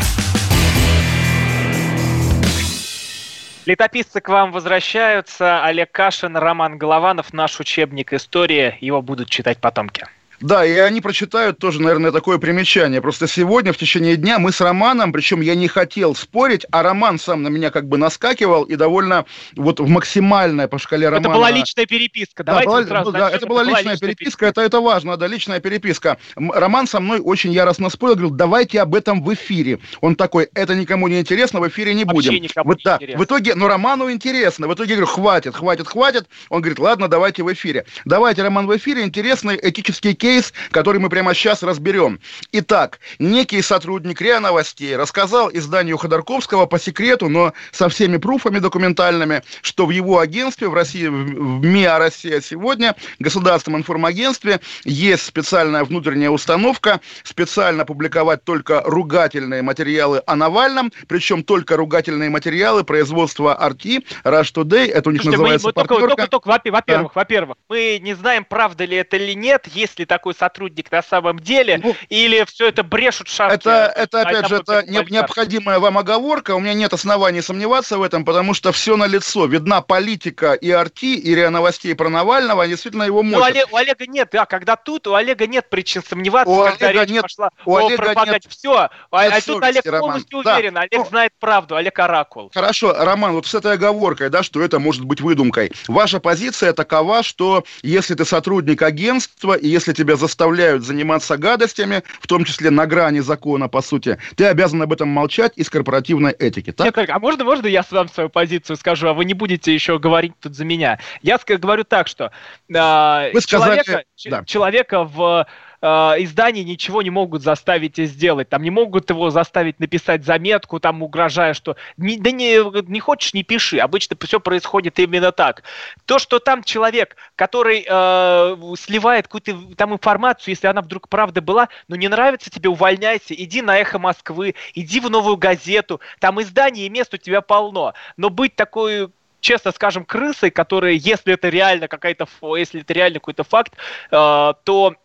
Летописцы 3.66 4.22
к 4.22 4.30
вам 4.30 4.52
возвращаются. 4.52 5.64
Олег 5.64 5.92
Кашин, 5.92 6.38
Роман 6.38 6.78
Голованов, 6.78 7.34
наш 7.34 7.60
учебник 7.60 8.14
истории. 8.14 8.78
Его 8.82 9.02
будут 9.02 9.30
читать 9.30 9.60
потомки. 9.60 10.06
Да, 10.42 10.66
и 10.66 10.78
они 10.78 11.02
прочитают 11.02 11.58
тоже, 11.58 11.82
наверное, 11.82 12.12
такое 12.12 12.38
примечание. 12.38 13.02
Просто 13.02 13.28
сегодня 13.28 13.72
в 13.72 13.78
течение 13.78 14.18
дня 14.18 14.40
мы 14.40 14.52
с 14.52 14.60
Романом, 14.62 15.14
причем 15.14 15.42
я 15.42 15.56
не 15.56 15.68
хотел 15.68 16.16
спорить, 16.16 16.66
а 16.72 16.84
Роман 16.84 17.20
сам 17.20 17.44
на 17.44 17.48
меня 17.48 17.72
как 17.72 17.88
бы 17.88 17.98
наскакивал 17.98 18.64
и 18.64 18.76
довольно 18.76 19.26
вот 19.56 19.80
в 19.80 19.88
максимальной 19.88 20.68
по 20.68 20.78
шкале 20.78 21.10
Романа... 21.10 21.28
Это 21.28 21.38
была 21.38 21.52
личная 21.52 21.86
переписка. 21.86 22.44
Давайте 22.44 22.70
да, 22.70 22.76
была, 22.76 22.86
сразу 22.86 23.12
да, 23.12 23.30
это 23.30 23.46
была 23.46 23.64
личная, 23.64 23.94
личная 23.94 23.98
переписка, 23.98 24.16
переписка, 24.18 24.46
это, 24.48 24.62
это 24.62 24.82
важно, 24.82 25.18
да, 25.18 25.28
личная 25.28 25.60
переписка. 25.60 26.18
Роман 26.36 26.88
со 26.88 27.00
мной 27.00 27.20
очень 27.20 27.54
яростно 27.54 27.90
спорил, 27.90 28.16
говорил, 28.16 28.32
давайте 28.32 28.82
об 28.82 28.96
этом 28.96 29.24
в 29.24 29.34
эфире. 29.34 29.80
Он 30.02 30.16
такой, 30.16 30.50
это 30.54 30.76
никому 30.76 31.08
не 31.08 31.20
интересно, 31.20 31.60
в 31.60 31.68
эфире 31.68 31.94
не 31.94 32.04
будем. 32.04 32.32
Вообще 32.32 32.40
никому 32.40 32.70
вот, 32.70 32.78
не 32.80 32.84
да, 32.84 32.96
интересно. 32.96 33.20
В 33.20 33.26
итоге, 33.26 33.56
но 33.56 33.68
Роману 33.68 34.12
интересно. 34.12 34.68
В 34.68 34.74
итоге 34.74 34.92
я 34.92 34.96
говорю, 34.98 35.12
хватит, 35.12 35.56
хватит, 35.56 35.88
хватит. 35.88 36.28
Он 36.50 36.62
говорит, 36.62 36.80
ладно, 36.80 37.08
давайте 37.08 37.44
в 37.44 37.54
эфире. 37.54 37.86
Давайте, 38.06 38.44
Роман, 38.44 38.68
в 38.68 38.76
эфире. 38.78 39.04
Интересный 39.04 39.60
этический 39.62 40.14
кейс, 40.26 40.54
который 40.72 41.00
мы 41.00 41.10
прямо 41.10 41.36
сейчас 41.36 41.62
разберем. 41.62 42.20
Итак, 42.52 43.00
некий 43.20 43.62
сотрудник 43.62 44.20
РИА 44.22 44.40
Новостей 44.40 44.96
рассказал 44.96 45.52
изданию 45.54 45.98
Ходорковского 45.98 46.66
по 46.66 46.80
секрету, 46.80 47.30
но 47.30 47.54
со 47.72 47.90
всеми 47.90 48.18
пруфами 48.18 48.58
документальными, 48.58 49.44
что 49.62 49.86
в 49.86 49.92
его 49.92 50.18
агентстве 50.18 50.68
в 50.68 50.74
России, 50.74 51.06
в 51.06 51.64
МИА 51.64 52.00
«Россия 52.00 52.42
сегодня», 52.42 52.96
государственном 53.20 53.82
информагентстве, 53.82 54.62
есть 54.84 55.28
специальная 55.28 55.84
внутренняя 55.84 56.32
установка 56.32 57.02
специально 57.24 57.86
публиковать 57.86 58.44
только 58.44 58.82
ругательные 58.84 59.62
материалы 59.62 60.24
о 60.26 60.36
Навальном, 60.36 60.92
причем 61.08 61.44
только 61.44 61.78
ругательные 61.78 62.32
материалы 62.32 62.84
производства 62.84 63.56
RT, 63.62 64.04
Rush 64.24 64.56
Today, 64.56 64.90
это 64.92 65.10
у 65.10 65.12
них 65.12 65.22
Слушайте, 65.22 65.30
называется 65.30 65.68
мы, 65.68 65.74
мы 65.76 65.88
только, 65.88 66.08
только, 66.08 66.28
только, 66.28 66.48
во-первых, 66.48 67.12
да. 67.14 67.20
во-первых, 67.20 67.58
мы 67.70 68.00
не 68.02 68.16
знаем, 68.16 68.44
правда 68.44 68.86
ли 68.86 68.98
это 68.98 69.18
или 69.18 69.34
нет, 69.34 69.68
есть 69.68 70.00
ли 70.00 70.06
такой 70.16 70.34
сотрудник 70.34 70.90
на 70.92 71.04
самом 71.04 71.40
деле, 71.40 71.82
ну, 71.84 71.94
или 72.08 72.46
все 72.46 72.70
это 72.70 72.84
брешут 72.84 73.28
шапки? 73.28 73.56
Это, 73.56 73.92
это 73.94 74.22
опять 74.22 74.48
же, 74.48 74.56
это 74.56 74.82
не, 74.88 75.04
необходимая 75.10 75.80
вам 75.80 75.98
оговорка, 75.98 76.56
у 76.56 76.62
меня 76.62 76.74
нет 76.74 76.94
оснований 76.94 77.42
сомневаться 77.42 77.98
в 77.98 78.02
этом, 78.02 78.24
потому 78.24 78.54
что 78.54 78.72
все 78.72 78.96
на 78.96 79.08
лицо. 79.08 79.46
Видна 79.46 79.82
политика 79.82 80.54
и 80.54 80.72
РТ, 80.72 81.04
и 81.04 81.36
РИА 81.36 81.50
Новостей 81.50 81.94
про 81.96 82.08
Навального, 82.08 82.64
они 82.64 82.72
действительно 82.72 83.04
его 83.04 83.24
мочат. 83.24 83.42
У, 83.42 83.44
Олега, 83.44 83.68
у 83.72 83.76
Олега 83.76 84.06
нет, 84.08 84.30
да, 84.32 84.46
когда 84.46 84.78
тут, 84.78 85.06
у 85.08 85.16
Олега 85.16 85.48
нет 85.48 85.70
причин 85.70 86.02
сомневаться, 86.08 86.54
у 86.54 86.64
когда 86.64 86.88
Олега 86.88 87.04
речь 87.04 87.12
нет, 87.12 87.22
пошла 87.24 87.50
у 87.66 87.76
о 87.76 87.86
Олега 87.86 88.26
нет, 88.26 88.44
все. 88.48 88.74
А, 88.74 88.90
а 89.12 89.42
тут 89.42 89.64
Олег 89.64 89.86
Роман. 89.86 90.02
полностью 90.02 90.44
да. 90.44 90.56
уверен, 90.56 90.78
Олег 90.78 90.94
ну, 90.94 91.06
знает 91.06 91.34
правду, 91.42 91.76
Олег 91.76 92.00
Оракул. 92.00 92.52
Хорошо, 92.54 92.94
Роман, 92.98 93.34
вот 93.34 93.48
с 93.48 93.54
этой 93.54 93.74
оговоркой, 93.74 94.30
да, 94.30 94.44
что 94.44 94.62
это 94.62 94.80
может 94.80 95.04
быть 95.04 95.20
выдумкой. 95.20 95.74
Ваша 95.90 96.22
позиция 96.22 96.72
такова, 96.72 97.22
что 97.22 97.66
если 97.82 98.16
ты 98.16 98.24
сотрудник 98.24 98.82
агентства, 98.82 99.56
и 99.56 99.68
если 99.68 99.92
тебя 100.06 100.16
заставляют 100.16 100.84
заниматься 100.84 101.38
гадостями, 101.38 102.04
в 102.20 102.28
том 102.28 102.46
числе 102.46 102.70
на 102.70 102.86
грани 102.86 103.20
закона, 103.20 103.68
по 103.68 103.82
сути, 103.82 104.18
ты 104.36 104.46
обязан 104.46 104.82
об 104.82 104.94
этом 104.94 105.10
молчать 105.10 105.54
из 105.56 105.70
корпоративной 105.70 106.32
этики. 106.32 106.72
Так? 106.72 106.96
Нет, 106.96 107.10
а 107.10 107.20
можно, 107.20 107.44
можно 107.44 107.68
я 107.68 107.84
вам 107.90 108.08
свою 108.10 108.30
позицию 108.30 108.78
скажу, 108.78 109.08
а 109.08 109.14
вы 109.14 109.26
не 109.26 109.34
будете 109.34 109.74
еще 109.74 110.00
говорить 110.00 110.34
тут 110.40 110.56
за 110.56 110.66
меня? 110.66 111.00
Я 111.22 111.40
говорю 111.46 111.84
так, 111.84 112.08
что 112.08 112.32
э, 112.70 113.32
вы 113.34 113.42
сказали, 113.42 113.82
человека, 113.84 114.04
да. 114.26 114.44
человека 114.46 115.04
в 115.04 115.48
издания 115.86 116.64
ничего 116.64 117.02
не 117.02 117.10
могут 117.10 117.44
заставить 117.44 117.98
сделать. 117.98 118.50
Там 118.50 118.64
не 118.64 118.72
могут 118.72 119.10
его 119.10 119.30
заставить 119.30 119.80
написать 119.80 120.26
заметку, 120.26 120.80
там 120.80 121.04
угрожая, 121.04 121.54
что 121.54 121.76
не, 121.98 122.18
да 122.18 122.32
не, 122.32 122.60
не 122.90 123.00
хочешь, 123.00 123.34
не 123.34 123.44
пиши. 123.44 123.78
Обычно 123.78 124.18
все 124.26 124.40
происходит 124.40 124.98
именно 125.00 125.32
так. 125.32 125.64
То, 126.06 126.20
что 126.20 126.40
там 126.40 126.64
человек, 126.64 127.16
который 127.36 127.86
э, 127.88 128.76
сливает 128.78 129.28
какую-то 129.28 129.76
там 129.76 129.94
информацию, 129.94 130.54
если 130.54 130.68
она 130.68 130.82
вдруг 130.82 131.08
правда 131.10 131.42
была, 131.42 131.70
но 131.88 131.96
не 131.96 132.08
нравится 132.08 132.50
тебе, 132.50 132.70
увольняйся, 132.70 133.34
иди 133.34 133.62
на 133.62 133.78
Эхо 133.78 134.00
Москвы, 134.00 134.56
иди 134.74 135.00
в 135.00 135.10
Новую 135.10 135.38
газету, 135.38 136.02
там 136.20 136.42
издание 136.42 136.88
и 136.88 136.90
мест 136.90 137.14
у 137.14 137.18
тебя 137.18 137.42
полно. 137.42 137.94
Но 138.18 138.30
быть 138.30 138.56
такой 138.56 139.10
честно 139.42 139.72
скажем, 139.72 140.06
крысой, 140.06 140.50
которая, 140.50 140.94
если 140.94 141.36
это 141.36 141.50
реально 141.50 141.88
какая-то, 141.88 142.28
если 142.58 142.82
это 142.82 142.94
реально 142.94 143.20
какой-то 143.20 143.44
факт, 143.44 143.74
э, 144.10 144.54
то 144.64 144.96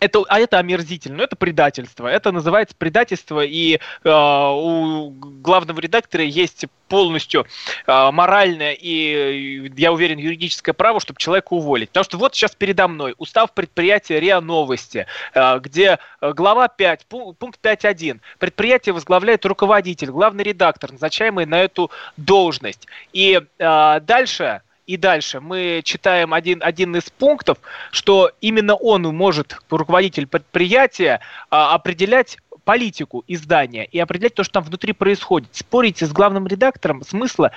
это, 0.00 0.24
а 0.28 0.38
это 0.38 0.58
омерзительно, 0.58 1.22
это 1.22 1.36
предательство. 1.36 2.06
Это 2.06 2.32
называется 2.32 2.74
предательство, 2.76 3.44
и 3.44 3.78
э, 4.04 4.10
у 4.10 5.10
главного 5.10 5.80
редактора 5.80 6.24
есть 6.24 6.66
полностью 6.88 7.46
э, 7.86 8.10
моральное 8.10 8.72
и, 8.72 9.70
я 9.76 9.92
уверен, 9.92 10.18
юридическое 10.18 10.72
право, 10.72 11.00
чтобы 11.00 11.18
человека 11.18 11.52
уволить. 11.52 11.90
Потому 11.90 12.04
что 12.04 12.18
вот 12.18 12.34
сейчас 12.34 12.54
передо 12.54 12.88
мной 12.88 13.14
устав 13.18 13.52
предприятия 13.52 14.20
РИА 14.20 14.40
Новости, 14.40 15.06
э, 15.34 15.58
где 15.60 15.98
глава 16.20 16.68
5, 16.68 17.06
пункт 17.06 17.60
5.1. 17.62 18.20
Предприятие 18.38 18.92
возглавляет 18.92 19.44
руководитель, 19.46 20.10
главный 20.10 20.44
редактор, 20.44 20.92
назначаемый 20.92 21.46
на 21.46 21.60
эту 21.60 21.90
должность. 22.16 22.86
И 23.12 23.40
э, 23.58 24.00
дальше 24.00 24.62
и 24.88 24.96
дальше 24.96 25.40
мы 25.40 25.82
читаем 25.84 26.32
один, 26.32 26.62
один 26.62 26.96
из 26.96 27.10
пунктов, 27.10 27.58
что 27.92 28.32
именно 28.40 28.74
он 28.74 29.02
может, 29.14 29.58
руководитель 29.68 30.26
предприятия, 30.26 31.20
а, 31.50 31.74
определять 31.74 32.38
политику 32.64 33.22
издания 33.28 33.84
и 33.84 33.98
определять 33.98 34.34
то, 34.34 34.44
что 34.44 34.54
там 34.54 34.64
внутри 34.64 34.94
происходит. 34.94 35.50
Спорить 35.52 36.02
с 36.02 36.10
главным 36.10 36.46
редактором 36.46 37.02
смысла 37.04 37.52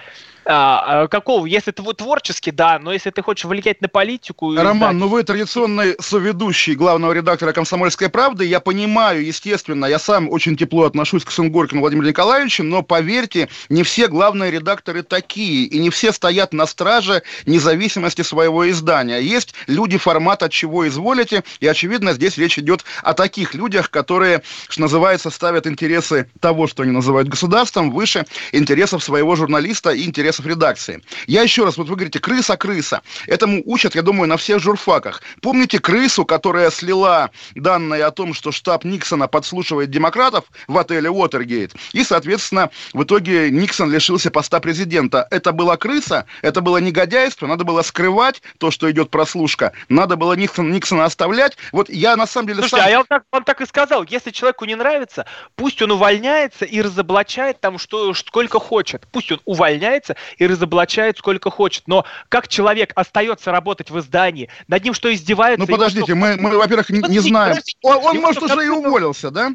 а, 0.46 1.04
а, 1.04 1.08
какого? 1.08 1.46
Если 1.46 1.72
ты 1.72 1.84
творческий, 1.94 2.52
да, 2.52 2.80
но 2.80 2.94
если 2.94 3.12
ты 3.12 3.22
хочешь 3.22 3.46
влиять 3.46 3.82
на 3.82 3.88
политику... 3.88 4.56
Роман, 4.56 4.80
да, 4.80 4.92
ну 4.92 5.08
вы 5.08 5.24
традиционный 5.24 5.96
соведущий 6.00 6.74
главного 6.74 7.14
редактора 7.14 7.54
«Комсомольской 7.54 8.10
правды». 8.10 8.46
Я 8.46 8.60
понимаю, 8.60 9.26
естественно, 9.26 9.86
я 9.86 10.00
сам 10.00 10.30
очень 10.30 10.58
тепло 10.58 10.86
отношусь 10.86 11.26
к 11.26 11.32
Сунгоркину 11.32 11.82
Владимиру 11.82 12.08
Николаевичу, 12.08 12.64
но 12.64 12.82
поверьте, 12.82 13.50
не 13.70 13.84
все 13.84 14.08
главные 14.08 14.50
редакторы 14.50 15.04
такие, 15.04 15.66
и 15.66 15.80
не 15.80 15.90
все 15.90 16.12
стоят 16.12 16.54
на 16.54 16.66
страже 16.66 17.22
независимости 17.46 18.24
своего 18.24 18.70
издания. 18.70 19.20
Есть 19.20 19.54
люди 19.68 19.98
формата 19.98 20.50
«чего 20.50 20.88
изволите», 20.88 21.44
и, 21.60 21.68
очевидно, 21.68 22.14
здесь 22.14 22.38
речь 22.38 22.58
идет 22.58 22.84
о 23.04 23.14
таких 23.14 23.54
людях, 23.54 23.92
которые, 23.92 24.42
что 24.70 24.82
называется, 24.82 25.30
ставят 25.30 25.68
интересы 25.68 26.32
того, 26.40 26.66
что 26.66 26.82
они 26.82 26.92
называют 26.92 27.30
государством, 27.30 27.92
выше 27.92 28.26
интересов 28.52 29.04
своего 29.04 29.36
журналиста 29.36 29.92
и 29.92 30.04
интересов 30.04 30.31
интересов 30.32 30.46
редакции. 30.46 31.02
Я 31.28 31.42
еще 31.42 31.66
раз, 31.66 31.78
вот 31.78 31.88
вы 31.88 31.96
говорите, 31.96 32.20
крыса-крыса. 32.20 33.02
Этому 33.28 33.62
учат, 33.66 33.96
я 33.96 34.02
думаю, 34.02 34.28
на 34.28 34.38
всех 34.38 34.60
журфаках. 34.60 35.22
Помните 35.42 35.80
крысу, 35.80 36.26
которая 36.26 36.72
слила 36.72 37.32
данные 37.56 38.06
о 38.06 38.12
том, 38.12 38.34
что 38.34 38.52
штаб 38.52 38.86
Никсона 38.86 39.28
подслушивает 39.28 39.90
демократов 39.90 40.46
в 40.68 40.78
отеле 40.78 41.10
Уотергейт? 41.10 41.74
И, 41.94 42.04
соответственно, 42.04 42.70
в 42.94 43.04
итоге 43.04 43.52
Никсон 43.52 43.92
лишился 43.92 44.32
поста 44.32 44.60
президента. 44.60 45.28
Это 45.32 45.52
была 45.52 45.78
крыса, 45.78 46.26
это 46.42 46.62
было 46.62 46.78
негодяйство, 46.78 47.48
надо 47.48 47.64
было 47.64 47.82
скрывать 47.82 48.42
то, 48.58 48.72
что 48.72 48.90
идет 48.90 49.10
прослушка. 49.10 49.74
Надо 49.90 50.16
было 50.16 50.34
Никсон, 50.34 50.72
Никсона 50.72 51.06
оставлять. 51.06 51.58
Вот 51.72 51.90
я 51.90 52.16
на 52.16 52.28
самом 52.28 52.48
деле... 52.48 52.60
Слушайте, 52.60 52.78
сам... 52.78 52.88
а 52.88 52.90
я 52.90 52.98
вам 52.98 53.06
так, 53.08 53.24
вам 53.32 53.44
так 53.44 53.62
и 53.62 53.66
сказал. 53.66 54.04
Если 54.04 54.32
человеку 54.32 54.66
не 54.66 54.76
нравится, 54.76 55.26
пусть 55.56 55.82
он 55.82 55.92
увольняется 55.92 56.66
и 56.66 56.82
разоблачает 56.82 57.60
там, 57.60 57.78
что, 57.78 58.14
сколько 58.14 58.60
хочет. 58.60 59.08
Пусть 59.12 59.32
он 59.32 59.42
увольняется 59.46 60.16
и 60.38 60.48
разоблачает 60.48 61.18
сколько 61.18 61.50
хочет. 61.50 61.84
Но 61.88 62.06
как 62.30 62.48
человек 62.48 62.92
остается 62.96 63.52
работать 63.52 63.90
в 63.90 64.00
издании, 64.00 64.50
над 64.68 64.84
ним 64.84 64.94
что, 64.94 65.14
издеваются? 65.14 65.66
Ну, 65.66 65.72
подождите, 65.72 66.06
что... 66.06 66.16
мы, 66.16 66.36
мы, 66.38 66.58
во-первых, 66.58 66.90
не, 66.90 67.02
не 67.10 67.20
знаем. 67.20 67.58
Он, 67.84 67.98
он 67.98 68.18
может, 68.18 68.44
уже 68.44 68.66
и 68.66 68.70
уволился, 68.70 69.32
да? 69.32 69.52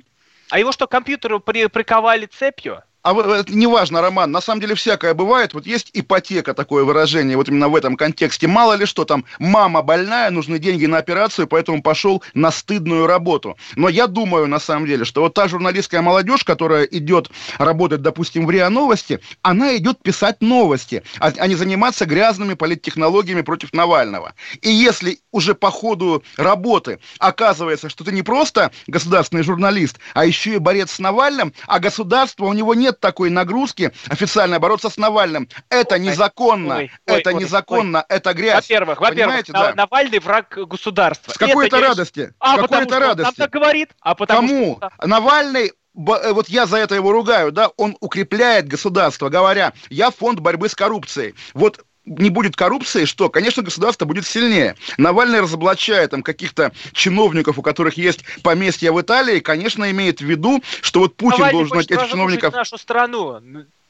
А 0.51 0.59
его 0.59 0.73
что, 0.73 0.87
компьютеру 0.87 1.41
при, 1.41 1.67
приковали 1.67 2.27
цепью? 2.27 2.83
А 3.07 3.37
это 3.37 3.53
не 3.53 3.69
важно, 3.69 4.01
Роман, 4.01 4.33
на 4.33 4.41
самом 4.41 4.61
деле 4.61 4.75
всякое 4.75 5.15
бывает. 5.15 5.55
Вот 5.55 5.65
есть 5.65 5.91
ипотека, 5.93 6.55
такое 6.55 6.83
выражение, 6.83 7.37
вот 7.37 7.49
именно 7.49 7.69
в 7.69 7.77
этом 7.77 7.97
контексте. 7.97 8.49
Мало 8.49 8.73
ли 8.73 8.85
что 8.85 9.05
там, 9.05 9.25
мама 9.39 9.83
больная, 9.83 10.31
нужны 10.31 10.59
деньги 10.59 10.87
на 10.87 10.99
операцию, 10.99 11.47
поэтому 11.47 11.83
пошел 11.83 12.25
на 12.35 12.51
стыдную 12.51 13.07
работу. 13.07 13.57
Но 13.77 13.89
я 13.89 14.09
думаю, 14.09 14.49
на 14.49 14.59
самом 14.59 14.87
деле, 14.87 15.05
что 15.05 15.21
вот 15.21 15.35
та 15.35 15.47
журналистская 15.47 16.03
молодежь, 16.03 16.43
которая 16.43 16.83
идет 16.83 17.31
работать, 17.59 18.03
допустим, 18.03 18.45
в 18.45 18.51
РИА 18.51 18.71
Новости, 18.71 19.21
она 19.41 19.77
идет 19.77 20.03
писать 20.03 20.41
новости, 20.41 21.05
а, 21.21 21.33
а 21.39 21.47
не 21.47 21.55
заниматься 21.55 22.07
грязными 22.07 22.55
политтехнологиями 22.55 23.43
против 23.43 23.73
Навального. 23.73 24.35
И 24.63 24.71
если 24.73 25.21
уже 25.31 25.55
по 25.55 25.71
ходу 25.71 26.25
работы 26.37 26.99
оказывается, 27.21 27.89
что 27.89 28.03
ты 28.03 28.11
не 28.11 28.23
просто 28.23 28.73
государственный 28.89 29.45
журналист, 29.45 29.99
а 30.13 30.25
еще 30.25 30.55
и 30.55 30.59
борец 30.59 30.91
с 30.91 30.99
Навальным, 30.99 31.53
а 31.69 31.79
государство 31.79 32.47
у 32.47 32.53
него 32.53 32.75
нет 32.75 32.96
нет 32.97 33.01
такой 33.01 33.31
нагрузки 33.31 33.93
официально 34.09 34.59
бороться 34.59 34.91
с 34.91 34.97
Навальным. 34.97 35.49
Это 35.69 35.99
незаконно. 35.99 36.77
Ой, 36.77 36.91
это 37.05 37.31
ой, 37.31 37.43
незаконно. 37.43 37.99
Ой. 37.99 38.17
Это 38.17 38.33
грязь. 38.35 38.65
Во-первых, 38.65 39.01
во-первых, 39.01 39.45
да. 39.49 39.75
Навальный 39.75 40.19
враг 40.19 40.59
государства. 40.69 41.33
С 41.33 41.39
какой-то 41.39 41.81
радости. 41.81 42.33
А, 42.39 42.57
с 42.57 42.61
какой-то 42.63 42.99
радости. 42.99 43.29
Он 43.29 43.35
так 43.35 43.51
говорит. 43.51 43.91
А 44.01 44.15
потому 44.15 44.49
Кому? 44.49 44.77
Что... 44.77 45.07
Навальный 45.07 45.67
э, 45.67 46.33
вот 46.33 46.49
я 46.49 46.67
за 46.67 46.79
это 46.79 46.95
его 46.95 47.13
ругаю, 47.13 47.53
да, 47.53 47.71
он 47.77 47.97
укрепляет 48.01 48.69
государство, 48.69 49.29
говоря, 49.29 49.73
я 49.91 50.11
фонд 50.11 50.41
борьбы 50.41 50.69
с 50.69 50.75
коррупцией. 50.75 51.35
Вот 51.55 51.85
не 52.07 52.31
будет 52.31 52.57
коррупции, 52.57 53.05
что, 53.05 53.29
конечно, 53.29 53.63
государство 53.63 54.07
будет 54.07 54.27
сильнее. 54.27 54.77
Навальный 54.97 55.41
разоблачая 55.41 56.07
там 56.09 56.23
каких-то 56.23 56.73
чиновников, 56.93 57.59
у 57.59 57.63
которых 57.63 57.97
есть 57.97 58.21
поместья 58.43 58.93
в 58.93 59.01
Италии, 59.01 59.41
конечно, 59.41 59.91
имеет 59.91 60.21
в 60.21 60.25
виду, 60.25 60.63
что 60.81 61.01
вот 61.01 61.17
Путин 61.17 61.41
Навальный 61.41 61.59
должен 61.59 61.79
этих 61.81 62.09
чиновников... 62.09 62.55
нашу 62.55 62.79
страну. 62.79 63.41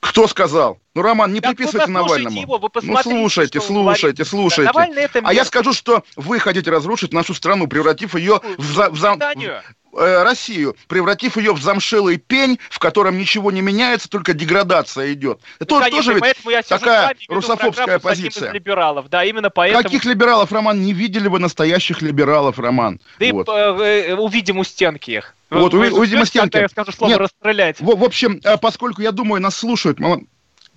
Кто 0.01 0.29
сказал? 0.29 0.79
Ну, 0.95 1.03
Роман, 1.03 1.33
не 1.33 1.41
да 1.41 1.49
приписывайте 1.49 1.91
Навальному. 1.91 2.41
Его, 2.41 2.59
вы 2.59 2.69
ну, 2.83 2.97
слушайте, 3.03 3.61
слушайте, 3.61 4.25
слушайте. 4.25 4.73
Да, 4.73 4.89
а 5.25 5.35
я 5.35 5.45
скажу, 5.45 5.73
что 5.73 6.05
вы 6.15 6.39
хотите 6.39 6.71
разрушить 6.71 7.13
нашу 7.13 7.35
страну, 7.35 7.67
превратив 7.67 8.15
ее 8.15 8.41
в, 8.57 8.73
в, 8.73 8.91
в, 8.91 9.05
Э, 9.47 9.63
Россию, 9.93 10.77
превратив 10.89 11.37
ее 11.37 11.53
в 11.53 11.63
замшелый 11.63 12.19
пень, 12.19 12.59
в 12.71 12.79
котором 12.79 13.19
ничего 13.19 13.51
не 13.51 13.63
меняется, 13.63 14.09
только 14.09 14.35
деградация 14.35 15.13
идет. 15.13 15.41
Это 15.59 15.75
ну, 15.75 15.81
конечно, 15.81 16.15
тоже 16.15 16.15
ведь 16.15 16.53
я 16.53 16.63
такая 16.63 17.17
русофобская 17.29 17.99
позиция. 17.99 18.53
либералов, 18.53 19.09
да, 19.09 19.25
именно 19.25 19.51
поэтому... 19.51 19.83
Каких 19.83 20.05
либералов, 20.05 20.53
Роман? 20.53 20.83
Не 20.83 20.93
видели 20.93 21.29
вы 21.29 21.39
настоящих 21.39 22.03
либералов, 22.03 22.59
Роман? 22.59 23.01
Да 23.19 23.33
вот. 23.33 23.49
и 23.49 23.53
э, 23.53 24.11
э, 24.11 24.15
увидим 24.15 24.59
у 24.59 24.65
стенки 24.65 25.13
их. 25.13 25.35
Вот, 25.51 25.73
увидим 25.75 26.21
у 26.21 26.25
стенки. 26.25 26.57
Я 26.57 26.69
скажу 26.69 26.93
слово 26.93 27.11
Нет, 27.11 27.21
расстрелять. 27.21 27.81
В, 27.81 27.97
в 27.97 28.05
общем, 28.05 28.41
поскольку, 28.61 29.01
я 29.01 29.13
думаю, 29.13 29.41
нас 29.41 29.57
слушают 29.57 30.01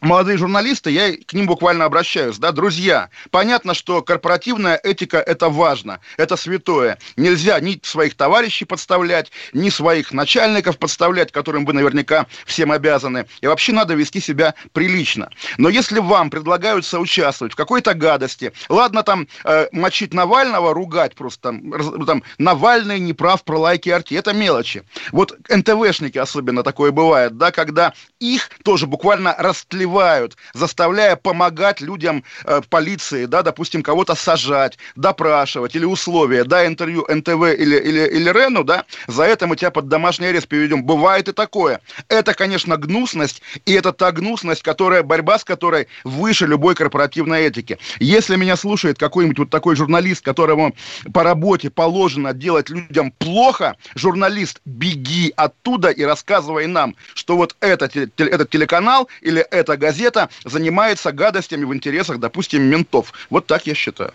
молодые 0.02 0.38
журналисты, 0.38 0.92
я 0.92 1.16
к 1.16 1.34
ним 1.34 1.46
буквально 1.46 1.86
обращаюсь, 1.86 2.38
да, 2.38 2.52
друзья, 2.52 3.10
понятно, 3.32 3.74
что 3.74 4.02
корпоративная 4.02 4.80
этика– 4.82 5.18
это 5.26 5.50
важно, 5.50 6.00
это 6.18 6.36
святое. 6.36 6.98
Нельзя 7.18 7.60
ни 7.60 7.80
своих 7.84 8.16
товарищей 8.16 8.66
подставлять, 8.66 9.32
ни 9.54 9.70
своих 9.70 10.12
начальников 10.12 10.78
подставлять, 10.78 11.32
которым 11.32 11.66
вы 11.66 11.74
наверняка 11.74 12.28
всем 12.46 12.72
обязаны. 12.72 13.26
И 13.42 13.48
вообще 13.48 13.74
надо 13.74 13.94
вести 13.94 14.20
себя 14.20 14.54
прилично. 14.74 15.30
Но 15.58 15.70
если 15.70 16.00
вам 16.00 16.30
предлагают 16.30 16.86
соучаствовать 16.86 17.54
в 17.54 17.56
какой-то 17.56 17.94
гадости, 17.94 18.54
ладно 18.70 19.04
там 19.04 19.28
э, 19.44 19.68
мочить 19.72 20.14
Навального, 20.14 20.74
ругать 20.74 21.16
просто 21.16 21.42
там, 21.42 21.74
раз, 21.74 21.88
там 22.06 22.24
Навальный 22.38 23.00
не 23.00 23.14
прав 23.14 23.44
про 23.44 23.58
лайки 23.58 23.90
арти, 23.90 24.14
это 24.14 24.34
мелочи. 24.34 24.84
Вот 25.12 25.38
НТВшники 25.50 26.18
особенно 26.18 26.64
такое 26.64 26.92
бывает, 26.92 27.38
да, 27.38 27.52
когда 27.52 27.94
их 28.20 28.50
тоже 28.64 28.88
буквально 28.88 29.36
растлевают 29.38 29.89
убивают, 29.90 30.38
заставляя 30.54 31.16
помогать 31.16 31.82
людям 31.82 32.24
э, 32.46 32.62
полиции, 32.70 33.26
да, 33.26 33.42
допустим, 33.42 33.84
кого-то 33.84 34.16
сажать, 34.16 34.78
допрашивать 34.96 35.76
или 35.76 35.86
условия, 35.86 36.44
да, 36.44 36.66
интервью 36.66 37.06
НТВ 37.10 37.60
или, 37.60 37.78
или, 37.78 38.08
или 38.08 38.30
Рену, 38.30 38.64
да, 38.64 38.86
за 39.08 39.24
это 39.24 39.48
мы 39.48 39.56
тебя 39.56 39.72
под 39.72 39.88
домашний 39.88 40.28
арест 40.28 40.48
переведем. 40.48 40.84
Бывает 40.84 41.28
и 41.28 41.34
такое. 41.34 41.82
Это, 42.08 42.34
конечно, 42.34 42.78
гнусность, 42.78 43.42
и 43.66 43.74
это 43.74 43.92
та 43.92 44.12
гнусность, 44.12 44.62
которая, 44.62 45.04
борьба 45.04 45.40
с 45.40 45.44
которой 45.44 45.88
выше 46.04 46.46
любой 46.46 46.76
корпоративной 46.76 47.42
этики. 47.42 47.78
Если 48.00 48.36
меня 48.36 48.56
слушает 48.56 48.98
какой-нибудь 48.98 49.40
вот 49.40 49.50
такой 49.50 49.76
журналист, 49.76 50.24
которому 50.24 50.76
по 51.14 51.24
работе 51.24 51.70
положено 51.70 52.34
делать 52.34 52.70
людям 52.70 53.12
плохо, 53.12 53.76
журналист, 53.96 54.62
беги 54.66 55.34
оттуда 55.36 55.90
и 55.90 56.04
рассказывай 56.04 56.68
нам, 56.68 56.96
что 57.16 57.36
вот 57.38 57.56
этот, 57.60 57.96
этот 57.96 58.50
телеканал 58.50 59.10
или 59.22 59.42
эта 59.52 59.79
газета 59.80 60.30
занимается 60.46 61.12
гадостями 61.12 61.66
в 61.66 61.74
интересах, 61.74 62.20
допустим, 62.20 62.62
ментов. 62.62 63.14
Вот 63.30 63.48
так 63.48 63.66
я 63.66 63.74
считаю. 63.74 64.14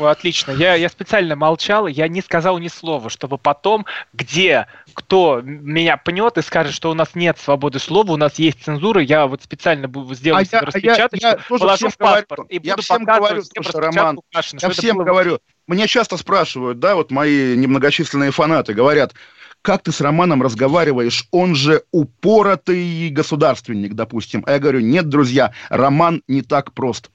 О, 0.00 0.06
отлично. 0.06 0.52
Я, 0.52 0.74
я 0.76 0.88
специально 0.88 1.36
молчал, 1.36 1.86
я 1.86 2.08
не 2.08 2.22
сказал 2.22 2.58
ни 2.58 2.68
слова, 2.68 3.10
чтобы 3.10 3.36
потом, 3.36 3.84
где 4.14 4.66
кто 4.94 5.42
меня 5.42 5.98
пнет 5.98 6.38
и 6.38 6.42
скажет, 6.42 6.72
что 6.72 6.90
у 6.90 6.94
нас 6.94 7.14
нет 7.14 7.38
свободы 7.38 7.78
слова, 7.78 8.12
у 8.12 8.16
нас 8.16 8.38
есть 8.38 8.64
цензура, 8.64 9.02
я 9.02 9.26
вот 9.26 9.42
специально 9.42 9.88
сделаю 10.14 10.46
а 10.50 10.60
распечаточку, 10.60 11.26
я, 11.26 11.32
я, 11.32 11.38
я 11.38 11.58
положу 11.58 11.90
в 11.90 11.96
паспорт 11.98 12.40
говорю, 12.40 12.48
и 12.48 12.66
я 12.66 12.74
буду 12.74 12.82
всем 12.82 13.04
говорю, 13.04 13.42
слушай, 13.42 13.80
Роман, 13.80 14.20
Кашина, 14.32 14.60
я 14.62 14.68
всем 14.70 14.96
было... 14.96 15.04
говорю, 15.04 15.38
меня 15.66 15.86
часто 15.86 16.16
спрашивают, 16.16 16.78
да, 16.78 16.94
вот 16.94 17.10
мои 17.10 17.54
немногочисленные 17.56 18.30
фанаты 18.30 18.72
говорят, 18.72 19.12
как 19.62 19.82
ты 19.82 19.92
с 19.92 20.00
Романом 20.00 20.42
разговариваешь, 20.42 21.26
он 21.30 21.54
же 21.54 21.82
упоротый 21.92 23.08
государственник, 23.10 23.94
допустим. 23.94 24.42
А 24.46 24.52
я 24.52 24.58
говорю, 24.58 24.80
нет, 24.80 25.08
друзья, 25.08 25.52
Роман 25.68 26.22
не 26.28 26.42
так 26.42 26.72
прост. 26.72 27.10